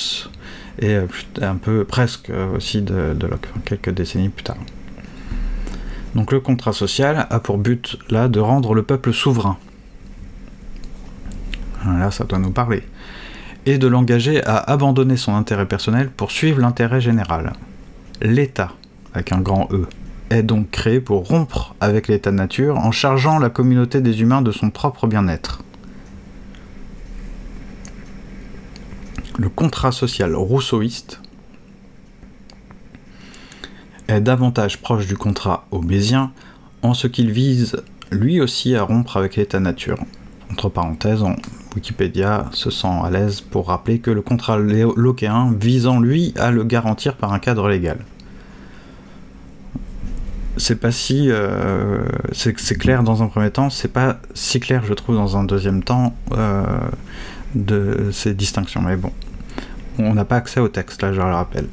[0.81, 0.99] et
[1.41, 4.59] un peu presque aussi de, Locke, quelques décennies plus tard.
[6.15, 9.59] Donc le contrat social a pour but là de rendre le peuple souverain.
[11.85, 12.83] Là, ça doit nous parler.
[13.67, 17.53] Et de l'engager à abandonner son intérêt personnel pour suivre l'intérêt général.
[18.21, 18.73] L'État,
[19.15, 19.87] avec un grand E,
[20.31, 24.43] est donc créé pour rompre avec l'état de nature en chargeant la communauté des humains
[24.43, 25.63] de son propre bien-être.
[29.39, 31.21] Le contrat social rousseauiste
[34.09, 36.33] est davantage proche du contrat hobbésien
[36.83, 39.99] en ce qu'il vise lui aussi à rompre avec l'état nature.
[40.51, 41.37] Entre parenthèses, en
[41.75, 46.65] Wikipédia se sent à l'aise pour rappeler que le contrat lockéen visant lui à le
[46.65, 47.99] garantir par un cadre légal
[50.59, 54.83] c'est pas si euh, c'est c'est clair dans un premier temps, c'est pas si clair
[54.85, 56.65] je trouve dans un deuxième temps euh,
[57.55, 58.83] de ces distinctions.
[58.83, 59.13] Mais bon,
[59.99, 61.69] on n'a pas accès au texte là, je le rappelle.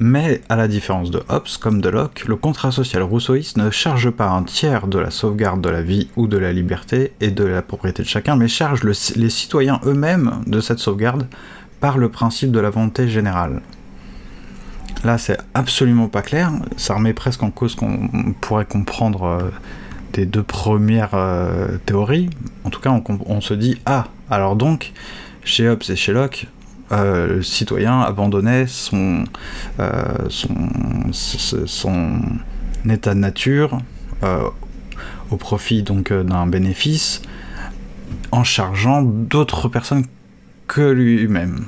[0.00, 4.10] Mais à la différence de Hobbes comme de Locke, le contrat social rousseauiste ne charge
[4.10, 7.44] pas un tiers de la sauvegarde de la vie ou de la liberté et de
[7.44, 11.28] la propriété de chacun, mais charge le- les citoyens eux-mêmes de cette sauvegarde
[11.80, 13.62] par le principe de la volonté générale.
[15.04, 16.50] Là, c'est absolument pas clair.
[16.76, 19.50] Ça remet presque en cause qu'on pourrait comprendre euh,
[20.12, 22.30] des deux premières euh, théories.
[22.64, 22.90] En tout cas,
[23.26, 24.92] on se dit ah, alors donc,
[25.44, 26.46] chez Hobbes et chez Locke,
[26.92, 29.24] euh, le citoyen abandonnait son,
[29.80, 30.28] euh,
[32.88, 33.78] état de nature
[34.22, 34.48] euh,
[35.30, 37.22] au profit donc d'un bénéfice
[38.32, 40.04] en chargeant d'autres personnes
[40.66, 41.66] que lui-même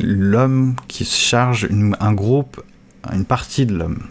[0.00, 1.68] l'homme qui charge
[2.00, 2.62] un groupe,
[3.12, 4.02] une partie de l'homme.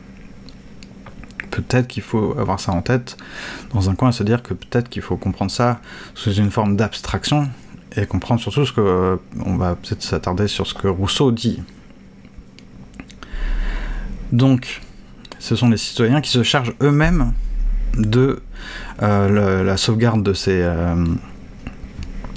[1.50, 3.18] Peut-être qu'il faut avoir ça en tête
[3.74, 5.82] dans un coin et se dire que peut-être qu'il faut comprendre ça
[6.14, 7.50] sous une forme d'abstraction
[7.96, 11.62] et comprendre surtout ce que euh, on va peut-être s'attarder sur ce que Rousseau dit.
[14.32, 14.82] Donc,
[15.40, 17.34] ce sont les citoyens qui se chargent eux-mêmes
[17.98, 18.42] de
[19.02, 20.96] euh, la sauvegarde de ces euh,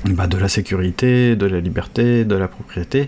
[0.07, 3.07] bah, de la sécurité, de la liberté, de la propriété.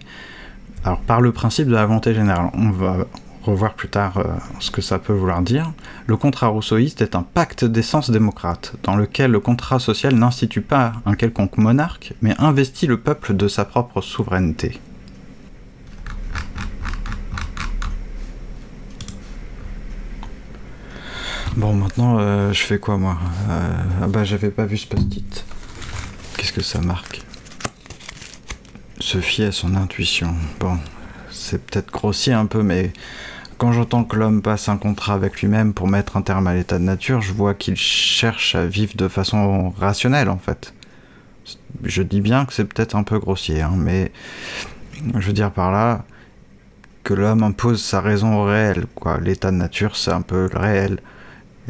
[0.85, 3.07] Alors par le principe de la volonté générale, on va
[3.53, 4.25] revoir plus tard euh,
[4.61, 5.73] ce que ça peut vouloir dire.
[6.07, 10.95] Le contrat rousseauiste est un pacte d'essence démocrate, dans lequel le contrat social n'institue pas
[11.05, 14.81] un quelconque monarque, mais investit le peuple de sa propre souveraineté.
[21.57, 23.17] Bon, maintenant, euh, je fais quoi moi?
[23.49, 23.71] Euh,
[24.03, 25.45] Ah bah, j'avais pas vu ce post-it.
[26.37, 27.23] Qu'est-ce que ça marque?
[29.01, 30.35] Se fier à son intuition.
[30.61, 30.77] Bon,
[31.31, 32.93] c'est peut-être grossier un peu, mais
[33.59, 36.79] quand j'entends que l'homme passe un contrat avec lui-même pour mettre un terme à l'état
[36.79, 40.75] de nature, je vois qu'il cherche à vivre de façon rationnelle en fait.
[41.85, 44.13] Je dis bien que c'est peut-être un peu grossier, hein, mais
[45.15, 46.05] je veux dire par là
[47.07, 48.87] que l'homme impose sa raison au réel.
[49.23, 50.99] L'état de nature, c'est un peu le réel.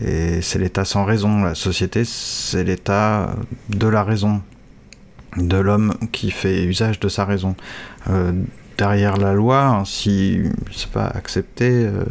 [0.00, 1.42] Et c'est l'état sans raison.
[1.42, 3.34] La société, c'est l'état
[3.68, 4.40] de la raison.
[5.36, 7.54] De l'homme qui fait usage de sa raison.
[8.08, 8.32] Euh,
[8.78, 12.04] derrière la loi, hein, si c'est pas accepté, euh,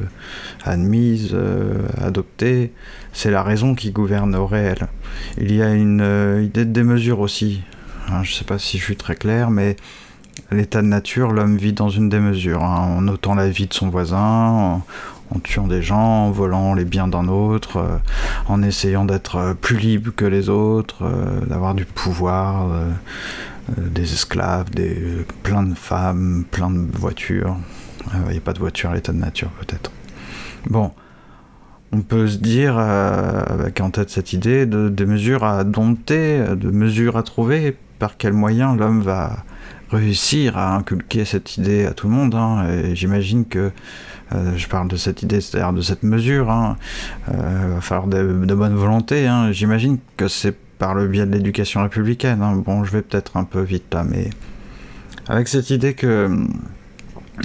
[0.64, 2.74] admise, euh, adopté,
[3.14, 4.88] c'est la raison qui gouverne au réel.
[5.38, 7.62] Il y a une euh, idée de démesure aussi
[8.10, 9.76] Hein, je sais pas si je suis très clair, mais
[10.52, 13.90] l'état de nature, l'homme vit dans une démesure, hein, en ôtant la vie de son
[13.90, 14.84] voisin, en,
[15.32, 17.98] en tuant des gens, en volant les biens d'un autre, euh,
[18.48, 22.70] en essayant d'être euh, plus libre que les autres, euh, d'avoir du pouvoir,
[23.78, 27.58] des esclaves, des, plein de femmes, plein de voitures.
[28.28, 29.92] Il n'y a pas de voiture à l'état de nature peut-être.
[30.70, 30.92] Bon,
[31.92, 36.70] on peut se dire, avec en tête cette idée, de, des mesures à dompter, de
[36.70, 39.38] mesures à trouver, par quels moyens l'homme va
[39.92, 42.36] réussir à inculquer cette idée à tout le monde.
[42.36, 42.68] hein.
[42.70, 43.72] Et j'imagine que
[44.34, 46.50] euh, je parle de cette idée, c'est-à-dire de cette mesure.
[46.50, 46.78] Hein.
[47.32, 48.24] Euh, va falloir de,
[48.56, 49.28] bonne volonté.
[49.28, 49.52] hein.
[49.52, 52.42] J'imagine que c'est par le biais de l'éducation républicaine.
[52.42, 52.62] hein.
[52.66, 54.30] Bon, je vais peut-être un peu vite là, mais
[55.28, 56.50] avec cette idée que hum,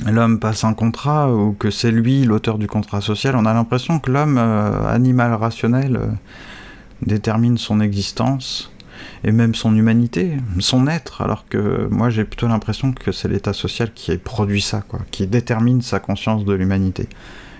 [0.06, 3.98] l'homme passe un contrat ou que c'est lui l'auteur du contrat social, on a l'impression
[3.98, 6.06] que l'homme, euh, animal rationnel, euh,
[7.02, 8.72] détermine son existence
[9.24, 13.52] et même son humanité, son être, alors que moi j'ai plutôt l'impression que c'est l'état
[13.52, 17.08] social qui produit ça, quoi, qui détermine sa conscience de l'humanité.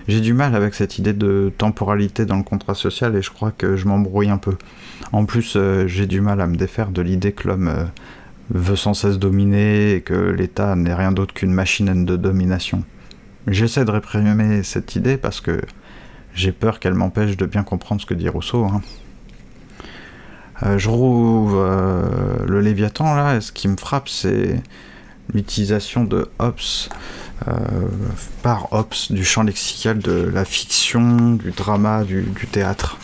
[0.07, 3.51] J'ai du mal avec cette idée de temporalité dans le contrat social et je crois
[3.51, 4.57] que je m'embrouille un peu.
[5.11, 7.85] En plus, euh, j'ai du mal à me défaire de l'idée que l'homme euh,
[8.49, 12.83] veut sans cesse dominer et que l'État n'est rien d'autre qu'une machine de domination.
[13.47, 15.61] J'essaie de réprimer cette idée parce que
[16.33, 18.65] j'ai peur qu'elle m'empêche de bien comprendre ce que dit Rousseau.
[18.65, 18.81] hein.
[20.63, 24.61] Euh, je rouvre euh, le Léviathan là, et ce qui me frappe, c'est
[25.33, 26.55] l'utilisation de Hobbes
[27.47, 27.53] euh,
[28.43, 32.97] par Hobbes du champ lexical de la fiction, du drama, du, théâtre.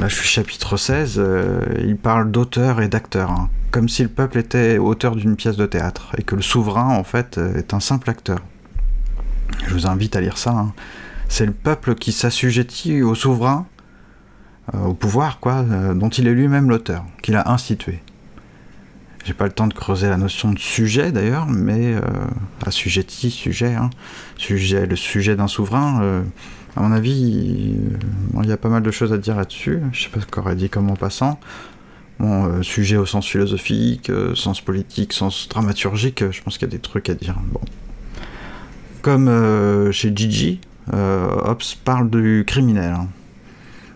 [0.00, 4.08] Là, je suis chapitre 16, euh, il parle d'auteur et d'acteur, hein, comme si le
[4.08, 7.80] peuple était auteur d'une pièce de théâtre, et que le souverain, en fait, est un
[7.80, 8.40] simple acteur.
[9.66, 10.50] Je vous invite à lire ça.
[10.50, 10.72] hein.
[11.28, 13.66] C'est le peuple qui s'assujettit au souverain,
[14.72, 18.00] au pouvoir, quoi, euh, dont il est lui-même l'auteur, qu'il a institué.
[19.24, 22.00] J'ai pas le temps de creuser la notion de sujet d'ailleurs, mais euh,
[22.70, 23.90] sujet, hein.
[24.36, 26.00] sujet, le sujet d'un souverain.
[26.02, 26.22] euh,
[26.76, 29.80] à mon avis, euh, il y a pas mal de choses à dire là-dessus.
[29.92, 31.38] Je sais pas ce qu'aurait dit comme en passant.
[32.18, 36.66] Bon, euh, sujet au sens philosophique, euh, sens politique, sens dramaturgique, euh, je pense qu'il
[36.66, 37.36] y a des trucs à dire.
[37.52, 37.60] Bon.
[39.02, 40.60] Comme euh, chez Gigi,
[40.94, 42.92] euh, Hobbes parle du criminel.
[42.92, 43.08] hein.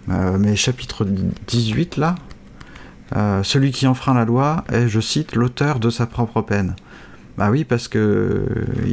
[0.09, 1.07] Euh, mais chapitre
[1.47, 2.17] 18 là,
[3.17, 6.75] euh, celui qui enfreint la loi est, je cite, l'auteur de sa propre peine.
[7.39, 8.47] Bah oui, parce que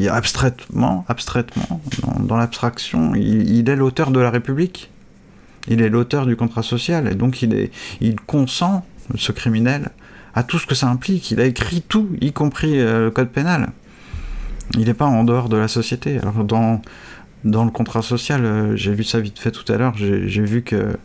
[0.08, 1.82] a abstraitement, abstraitement,
[2.19, 4.91] dans, l'abstraction, il, est l'auteur de la République.
[5.67, 9.89] Il est l'auteur du contrat social, et donc il, est, il consent, ce criminel,
[10.36, 11.32] à tout ce que ça implique.
[11.32, 13.69] Il a écrit tout, y compris euh, le code pénal.
[14.78, 16.17] Il n'est pas en dehors de la société.
[16.19, 16.82] Alors dans,
[17.43, 20.62] dans le contrat social, euh, j'ai vu ça vite fait tout à l'heure, j'ai vu
[20.62, 20.97] que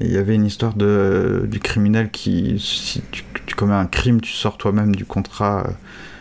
[0.00, 4.32] il y avait une histoire de, du criminel qui, si tu, commets un crime, tu
[4.32, 5.70] sors toi-même du contrat, euh,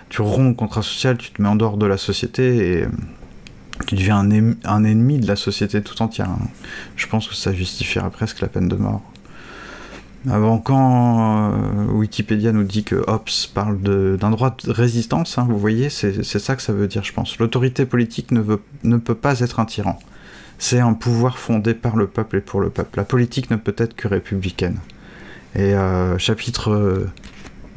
[0.10, 2.89] tu romps le contrat social, tu te mets en dehors de la société et euh,
[3.88, 6.30] tu deviens un, un ennemi de la société tout entière.
[6.30, 6.39] hein.
[6.97, 9.02] Je pense que ça justifiera presque la peine de mort.
[10.27, 13.79] Avant, quand euh, Wikipédia nous dit que Hobbes parle
[14.17, 17.38] d'un droit de résistance, hein, vous voyez, c'est ça que ça veut dire, je pense.
[17.39, 19.97] L'autorité politique ne, veut, ne peut pas être un tyran.
[20.58, 22.97] C'est un pouvoir fondé par le peuple et pour le peuple.
[22.97, 24.79] La politique ne peut être que républicaine.
[25.55, 27.10] Et euh, chapitre euh,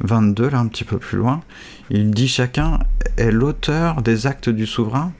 [0.01, 1.41] 22, là un petit peu plus loin,
[1.89, 2.79] il dit chacun
[3.17, 5.13] est l'auteur des actes du souverain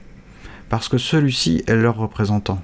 [0.68, 2.60] parce que celui-ci est leur représentant.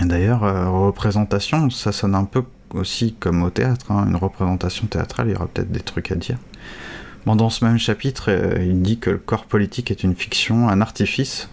[0.00, 5.28] D'ailleurs, euh, représentation, ça sonne un peu aussi comme au théâtre, hein, une représentation théâtrale,
[5.28, 6.38] il y aura peut-être des trucs à dire.
[7.26, 10.68] Bon, dans ce même chapitre, euh, il dit que le corps politique est une fiction,
[10.68, 11.48] un artifice,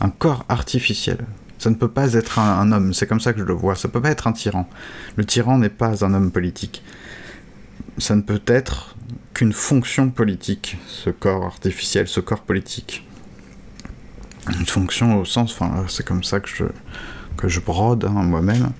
[0.00, 1.18] un corps artificiel.
[1.58, 3.88] Ça ne peut pas être un, homme, c'est comme ça que je le vois, ça
[3.88, 4.68] peut pas être un tyran.
[5.16, 6.82] Le tyran n'est pas un homme politique.
[7.98, 8.96] Ça ne peut être
[9.34, 13.06] qu'une fonction politique, ce corps artificiel, ce corps politique.
[14.48, 16.64] Une fonction au sens, enfin, c'est comme ça que je,
[17.36, 18.72] que je brode hein, moi-même,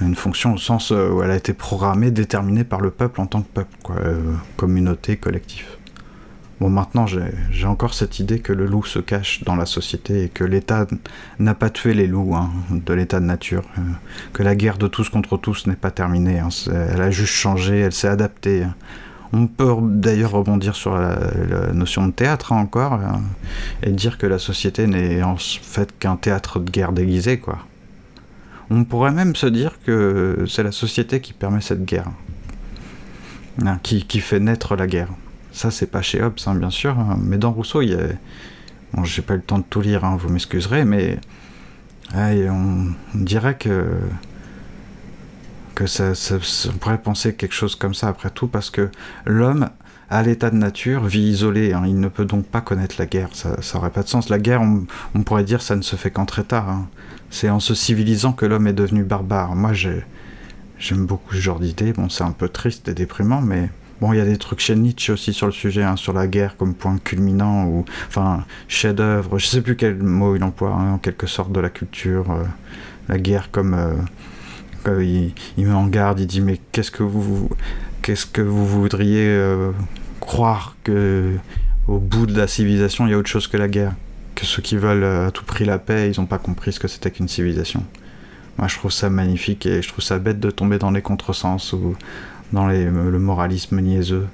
[0.00, 3.26] une fonction au sens euh, où elle a été programmée, déterminée par le peuple en
[3.26, 5.78] tant que peuple, euh, communauté, collectif.
[6.60, 10.28] Bon, maintenant, j'ai encore cette idée que le loup se cache dans la société et
[10.28, 10.86] que l'État
[11.38, 13.82] n'a pas tué les loups hein, de l'état de nature, euh,
[14.34, 17.78] que la guerre de tous contre tous n'est pas terminée, hein, elle a juste changé,
[17.78, 18.64] elle s'est adaptée.
[18.64, 18.74] hein.
[19.32, 21.16] On peut d'ailleurs rebondir sur la,
[21.72, 22.98] notion de théâtre encore
[23.82, 27.60] et dire que la société n'est en fait qu'un théâtre de guerre déguisé, quoi.
[28.72, 32.06] On pourrait même se dire que c'est la société qui permet cette guerre,
[33.64, 35.08] hein, qui, fait naître la guerre.
[35.50, 38.06] Ça, c'est pas chez Hobbes, hein, bien sûr, hein, mais dans Rousseau, il y a.
[39.04, 41.18] J'ai pas eu le temps de tout lire, vous m'excuserez, mais.
[42.14, 43.86] ouais, on, dirait que.
[45.86, 46.12] ça,
[46.72, 48.88] on pourrait penser quelque chose comme ça après tout, parce que
[49.26, 49.68] l'homme,
[50.10, 51.74] à l'état de nature, vit isolé.
[51.86, 53.30] Il ne peut donc pas connaître la guerre.
[53.32, 54.28] Ça, ça aurait pas de sens.
[54.28, 56.68] La guerre, on, pourrait dire, ça ne se fait qu'en très tard.
[56.68, 56.88] hein.
[57.30, 59.54] C'est en se civilisant que l'homme est devenu barbare.
[59.54, 60.04] Moi, j'ai-
[60.78, 61.92] j'aime beaucoup ce genre d'idée.
[61.92, 63.70] Bon, c'est un peu triste et déprimant, mais
[64.00, 66.26] bon, il y a des trucs chez Nietzsche aussi sur le sujet, hein, sur la
[66.26, 69.38] guerre comme point culminant ou, enfin, chef-d'œuvre.
[69.38, 72.30] Je sais plus quel mot il emploie, hein, en quelque sorte de la culture.
[72.30, 72.44] euh,
[73.08, 73.94] la guerre comme euh,
[74.88, 79.36] euh, il, met en garde, il dit mais qu'est-ce que vous voudriez
[80.20, 81.34] croire que
[81.88, 83.94] au bout de la civilisation il y a autre chose que la guerre?
[84.40, 86.80] Que ceux qui veulent euh, à tout prix la paix ils n'ont pas compris ce
[86.80, 87.84] que c'était qu'une civilisation
[88.58, 91.72] moi je trouve ça magnifique et je trouve ça bête de tomber dans les contresens
[91.72, 91.94] ou
[92.52, 94.26] dans les- le moralisme niaiseux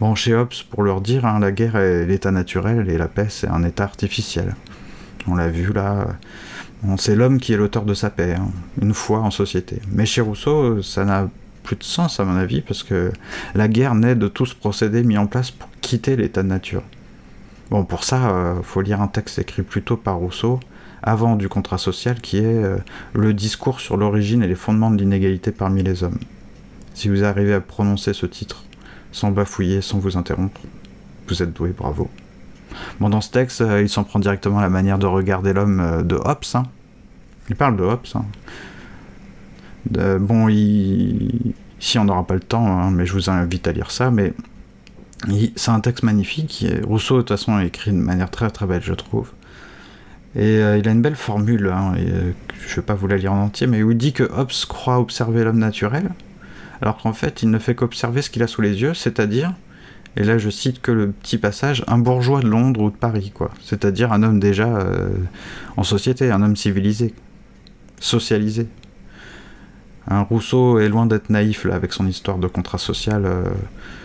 [0.00, 3.26] bon chez Hobbes pour leur dire hein, la guerre est l'état naturel et la paix
[3.28, 4.54] c'est un état artificiel
[5.28, 6.06] on l'a vu là
[6.84, 8.48] Bon, c'est l'homme qui est l'auteur de sa paix, hein,
[8.80, 9.80] une fois en société.
[9.92, 11.28] Mais chez Rousseau, ça n'a
[11.62, 13.12] plus de sens à mon avis, parce que
[13.54, 16.82] la guerre naît de tout ce procédé mis en place pour quitter l'état de nature.
[17.72, 20.60] Bon, pour ça, euh, faut lire un texte écrit plus tôt par Rousseau,
[21.02, 22.76] avant du contrat social, qui est euh,
[23.14, 26.18] le discours sur l'origine et les fondements de l'inégalité parmi les hommes.
[26.92, 28.64] Si vous arrivez à prononcer ce titre
[29.10, 30.60] sans bafouiller, sans vous interrompre,
[31.28, 32.10] vous êtes doué, bravo.
[33.00, 35.80] Bon, dans ce texte, euh, il s'en prend directement à la manière de regarder l'homme
[35.80, 36.44] euh, de Hobbes.
[36.52, 36.64] hein.
[37.48, 38.06] Il parle de Hobbes.
[38.14, 38.26] hein.
[40.20, 41.54] Bon, il...
[41.80, 44.10] ici on n'aura pas le temps, hein, mais je vous invite à lire ça.
[44.10, 44.34] Mais
[45.56, 46.66] c'est un texte magnifique.
[46.84, 49.30] Rousseau, de toute façon, écrit de manière très très belle, je trouve.
[50.34, 52.32] Et euh, il a une belle formule, hein, euh,
[52.66, 54.98] je vais pas vous la lire en entier, mais où il dit que Hobbes croit
[54.98, 56.10] observer l'homme naturel,
[56.80, 59.52] alors qu'en fait il ne fait qu'observer ce qu'il a sous les yeux, c'est-à-dire
[60.16, 63.32] et là, je cite que le petit passage, un bourgeois de Londres ou de Paris,
[63.34, 63.50] quoi.
[63.62, 65.08] C'est-à-dire un homme déjà euh,
[65.78, 67.14] en société, un homme civilisé,
[67.98, 68.66] socialisé.
[70.06, 73.24] Un Rousseau est loin d'être naïf là, avec son histoire de contrat social.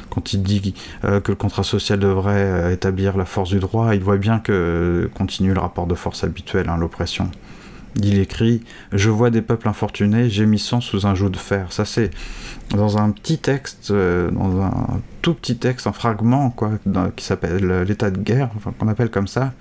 [0.10, 3.96] Quand il dit euh, que le contrat social devrait euh, établir la force du droit,
[3.96, 7.30] il voit bien que euh, continue le rapport de force habituel, hein, l'oppression.
[8.02, 11.72] Il écrit Je vois des peuples infortunés gémissant sous un joug de fer.
[11.72, 12.12] Ça, c'est
[12.70, 16.72] dans un petit texte, dans un tout petit texte, un fragment, quoi,
[17.16, 19.54] qui s'appelle L'état de guerre, qu'on appelle comme ça,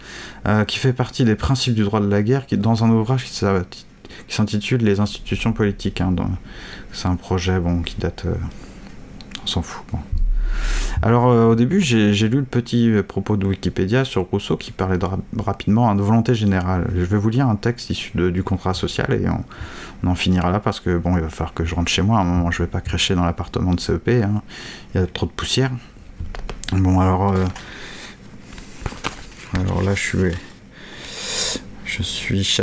[0.67, 3.87] qui fait partie des principes du droit de la guerre, qui dans un ouvrage qui
[4.29, 6.03] s'intitule Les institutions politiques.
[6.03, 6.15] hein,
[6.93, 8.27] C'est un projet bon, qui date.
[9.45, 9.87] on s'en fout.
[9.93, 10.01] bon.
[11.03, 14.71] Alors euh, au début, j'ai lu le petit euh, propos de Wikipédia sur Rousseau qui
[14.73, 16.89] parlait de ra- rapidement hein, de volonté générale.
[16.95, 20.61] Je vais vous lire un texte issu du contrat social et on, en finira là
[20.61, 22.19] parce que bon, il va falloir que je rentre chez moi.
[22.19, 24.09] À un moment, je vais pas cracher dans l'appartement de CEP.
[24.25, 24.43] hein.
[24.95, 25.71] Il y a trop de poussière.
[26.73, 27.45] Bon, alors, euh,
[29.55, 30.33] alors là, je suis,
[31.85, 32.59] je suis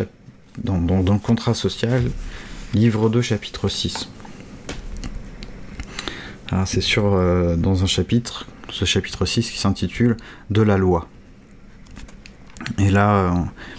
[0.63, 2.03] dans, dans- dans le contrat social,
[2.73, 4.09] livre 2, chapitre 6.
[6.51, 10.17] Alors, c'est sur euh, dans un chapitre, ce chapitre 6 qui s'intitule
[10.49, 11.07] De la loi.
[12.77, 13.31] Et là, euh,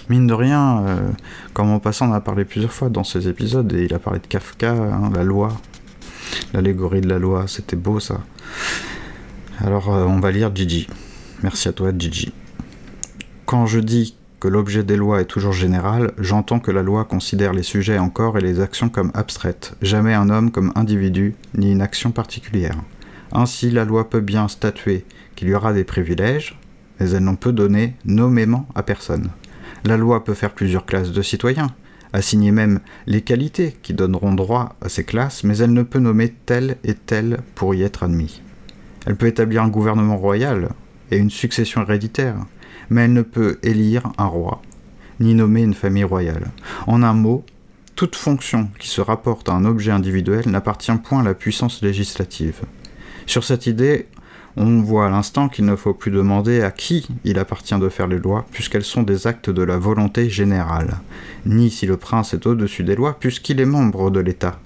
[0.09, 1.11] mine de rien, euh,
[1.53, 4.21] comme en passant, on a parlé plusieurs fois dans ces épisodes, et il a parlé
[4.21, 5.49] de Kafka, hein, la loi,
[6.53, 8.21] l'allégorie de la loi, c'était beau ça.
[9.59, 10.89] Alors, euh, on va lire Gigi.
[11.43, 12.33] Merci à toi, Gigi.
[13.47, 17.55] Quand je dis que l'objet des lois est toujours général, j'entends que la loi considère
[17.55, 21.73] les sujets en corps et les actions comme abstraites, jamais un homme comme individu, ni
[21.73, 22.77] une action particulière.
[23.33, 26.59] Ainsi, la loi peut bien statuer qu'il y aura des privilèges,
[27.01, 29.31] mais elle n'en peut donner nommément à personne.
[29.83, 31.71] La loi peut faire plusieurs classes de citoyens,
[32.13, 36.35] assigner même les qualités qui donneront droit à ces classes, mais elle ne peut nommer
[36.45, 38.43] telle et telle pour y être admis.
[39.07, 40.69] Elle peut établir un gouvernement royal
[41.11, 42.37] et une succession héréditaire,
[42.95, 44.63] mais elle ne peut élire un roi,
[45.19, 46.53] ni nommer une famille royale.
[46.87, 47.45] En un mot,
[47.97, 52.61] toute fonction qui se rapporte à un objet individuel n'appartient point à la puissance législative.
[53.27, 54.07] Sur cette idée,
[54.57, 58.07] on voit à l'instant qu'il ne faut plus demander à qui il appartient de faire
[58.07, 60.99] les lois, puisqu'elles sont des actes de la volonté générale,
[61.47, 64.61] ni si le prince est au-dessus des lois, puisqu'il est membre de l'État,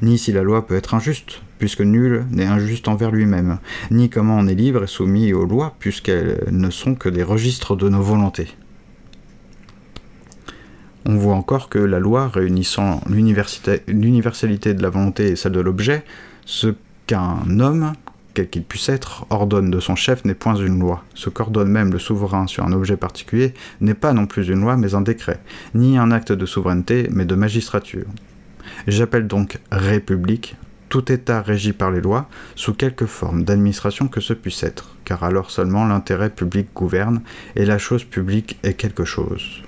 [0.00, 3.58] ni si la loi peut être injuste, puisque nul n'est injuste envers lui-même,
[3.90, 7.76] ni comment on est libre et soumis aux lois, puisqu'elles ne sont que des registres
[7.76, 8.48] de nos volontés.
[11.08, 16.04] On voit encore que la loi réunissant l'universalité de la volonté et celle de l'objet,
[16.44, 16.74] ce
[17.06, 17.92] qu'un homme,
[18.34, 21.04] quel qu'il puisse être, ordonne de son chef n'est point une loi.
[21.14, 24.76] Ce qu'ordonne même le souverain sur un objet particulier n'est pas non plus une loi
[24.76, 25.40] mais un décret,
[25.74, 28.06] ni un acte de souveraineté mais de magistrature.
[28.88, 30.56] J'appelle donc république
[30.88, 35.24] tout État régi par les lois, sous quelque forme d'administration que ce puisse être, car
[35.24, 37.22] alors seulement l'intérêt public gouverne
[37.56, 39.62] et la chose publique est quelque chose.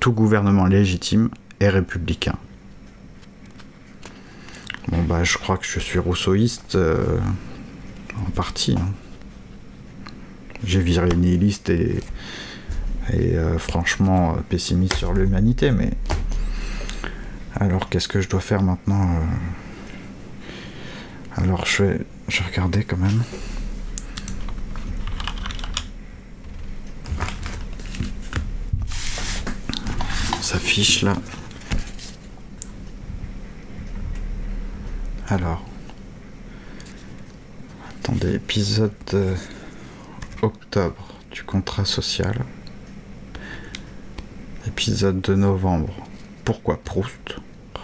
[0.00, 1.30] Tout gouvernement légitime
[1.60, 2.36] est républicain.
[4.88, 7.18] Bon bah je crois que je suis rousseauiste euh,
[8.18, 8.76] en partie.
[8.78, 8.92] hein.
[10.62, 12.00] J'ai viré nihiliste et,
[13.12, 15.92] et euh, franchement euh, pessimiste sur l'humanité, mais
[17.56, 19.08] alors qu'est-ce que je dois faire maintenant
[21.36, 23.22] Alors je vais, je vais regarder quand même.
[30.40, 31.14] Ça fiche là.
[35.28, 35.64] Alors.
[38.00, 39.34] Attendez, épisode euh,
[40.42, 42.44] octobre du contrat social.
[44.66, 45.94] Épisode de novembre.
[46.44, 47.36] Pourquoi Proust?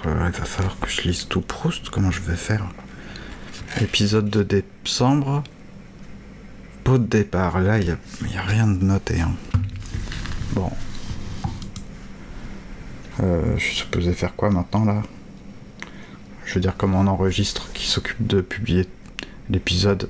[0.07, 1.89] Euh, Il va falloir que je lise tout Proust.
[1.91, 2.67] Comment je vais faire?
[3.81, 5.43] épisode de décembre.
[6.85, 7.97] Pot de départ, là il
[8.27, 9.21] n'y a, rien de noté.
[9.21, 9.33] Hein.
[10.53, 10.71] Bon.
[13.23, 15.03] Euh, je suis supposé faire quoi maintenant là?
[16.47, 18.89] Je veux dire comment on enregistre, qui s'occupe de publier
[19.51, 20.09] l'épisode?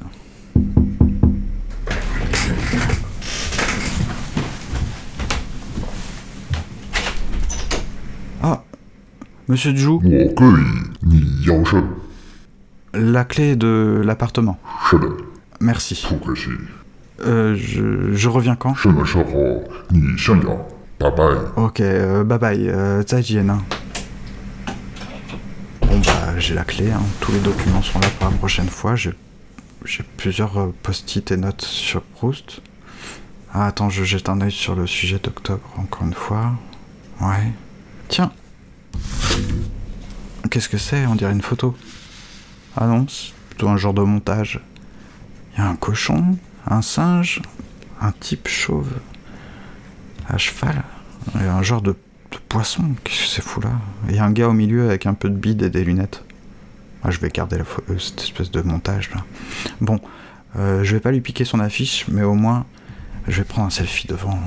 [8.42, 8.62] Ah
[9.48, 10.34] Monsieur Djou okay.
[12.93, 14.59] La clé de l'appartement.
[15.61, 16.07] Merci.
[17.20, 18.74] Euh, je, je, reviens quand?
[20.99, 21.36] Bye bye.
[21.57, 22.68] Ok, euh, bye bye.
[22.68, 23.03] Euh,
[25.82, 27.03] bon bah j'ai la clé, hein.
[27.20, 28.97] tous les documents sont là pour la prochaine fois.
[28.97, 29.12] J'ai
[30.16, 32.61] plusieurs euh, post-it et notes sur Proust.
[33.53, 36.53] Ah, attends, je jette un oeil sur le sujet d'octobre, encore une fois.
[37.20, 37.53] Ouais.
[38.09, 38.32] Tiens.
[40.51, 41.07] Qu'est-ce que c'est?
[41.07, 41.76] On dirait une photo.
[42.76, 44.60] Ah non, c'est plutôt un genre de montage.
[45.52, 47.42] Il y a un cochon, un singe,
[48.00, 48.92] un type chauve
[50.28, 50.82] à cheval.
[51.34, 51.96] A un genre de,
[52.48, 52.94] poisson.
[53.04, 53.72] Qu'est-ce que c'est fou là?
[54.08, 56.24] Il un gars au milieu avec un peu de bide et des lunettes.
[57.02, 59.24] Ah, je vais garder euh, cette espèce de montage là.
[59.80, 60.00] Bon,
[60.56, 62.66] euh, je vais pas lui piquer son affiche, mais au moins,
[63.26, 64.38] je vais prendre un selfie devant.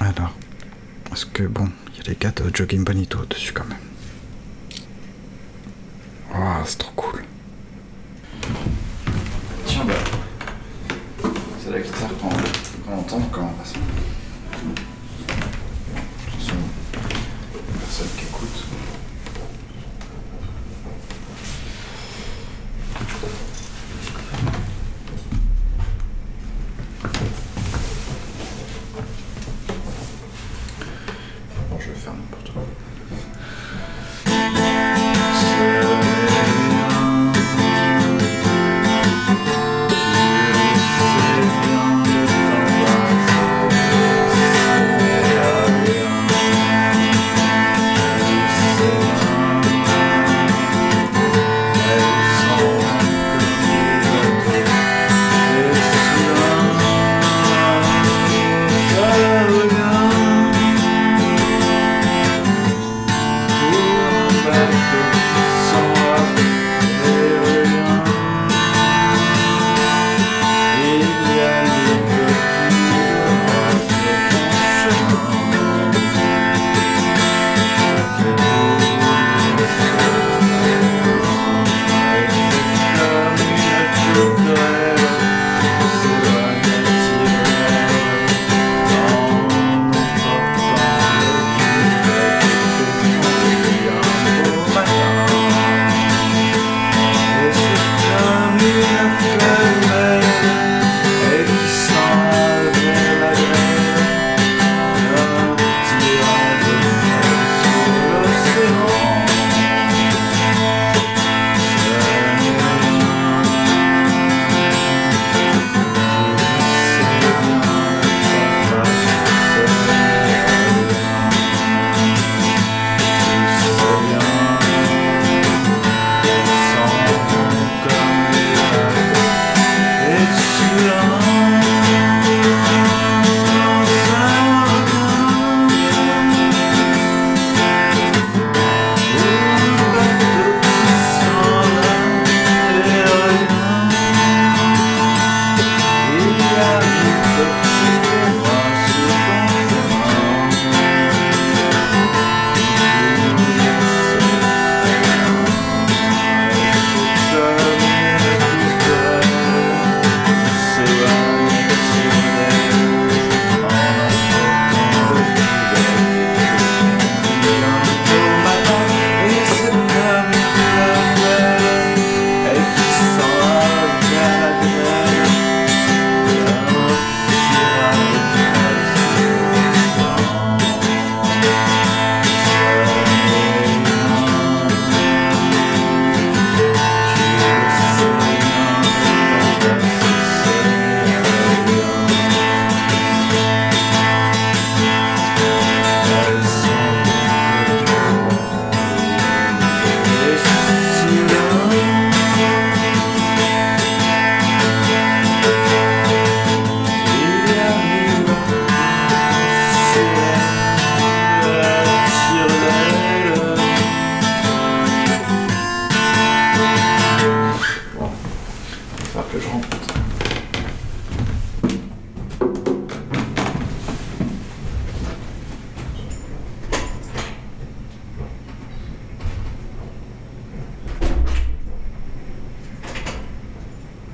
[0.00, 0.34] Alors,
[1.08, 3.78] parce que bon, il y a les gars de Jogging Bonito dessus quand même.
[6.34, 7.24] Waouh, c'est trop cool.
[9.66, 11.28] Tiens, bah.
[11.62, 12.28] C'est la guitare qu'on
[12.90, 13.74] qu'on entend quand on passe.
[16.26, 16.54] Attention,
[17.80, 18.61] personne qui écoute.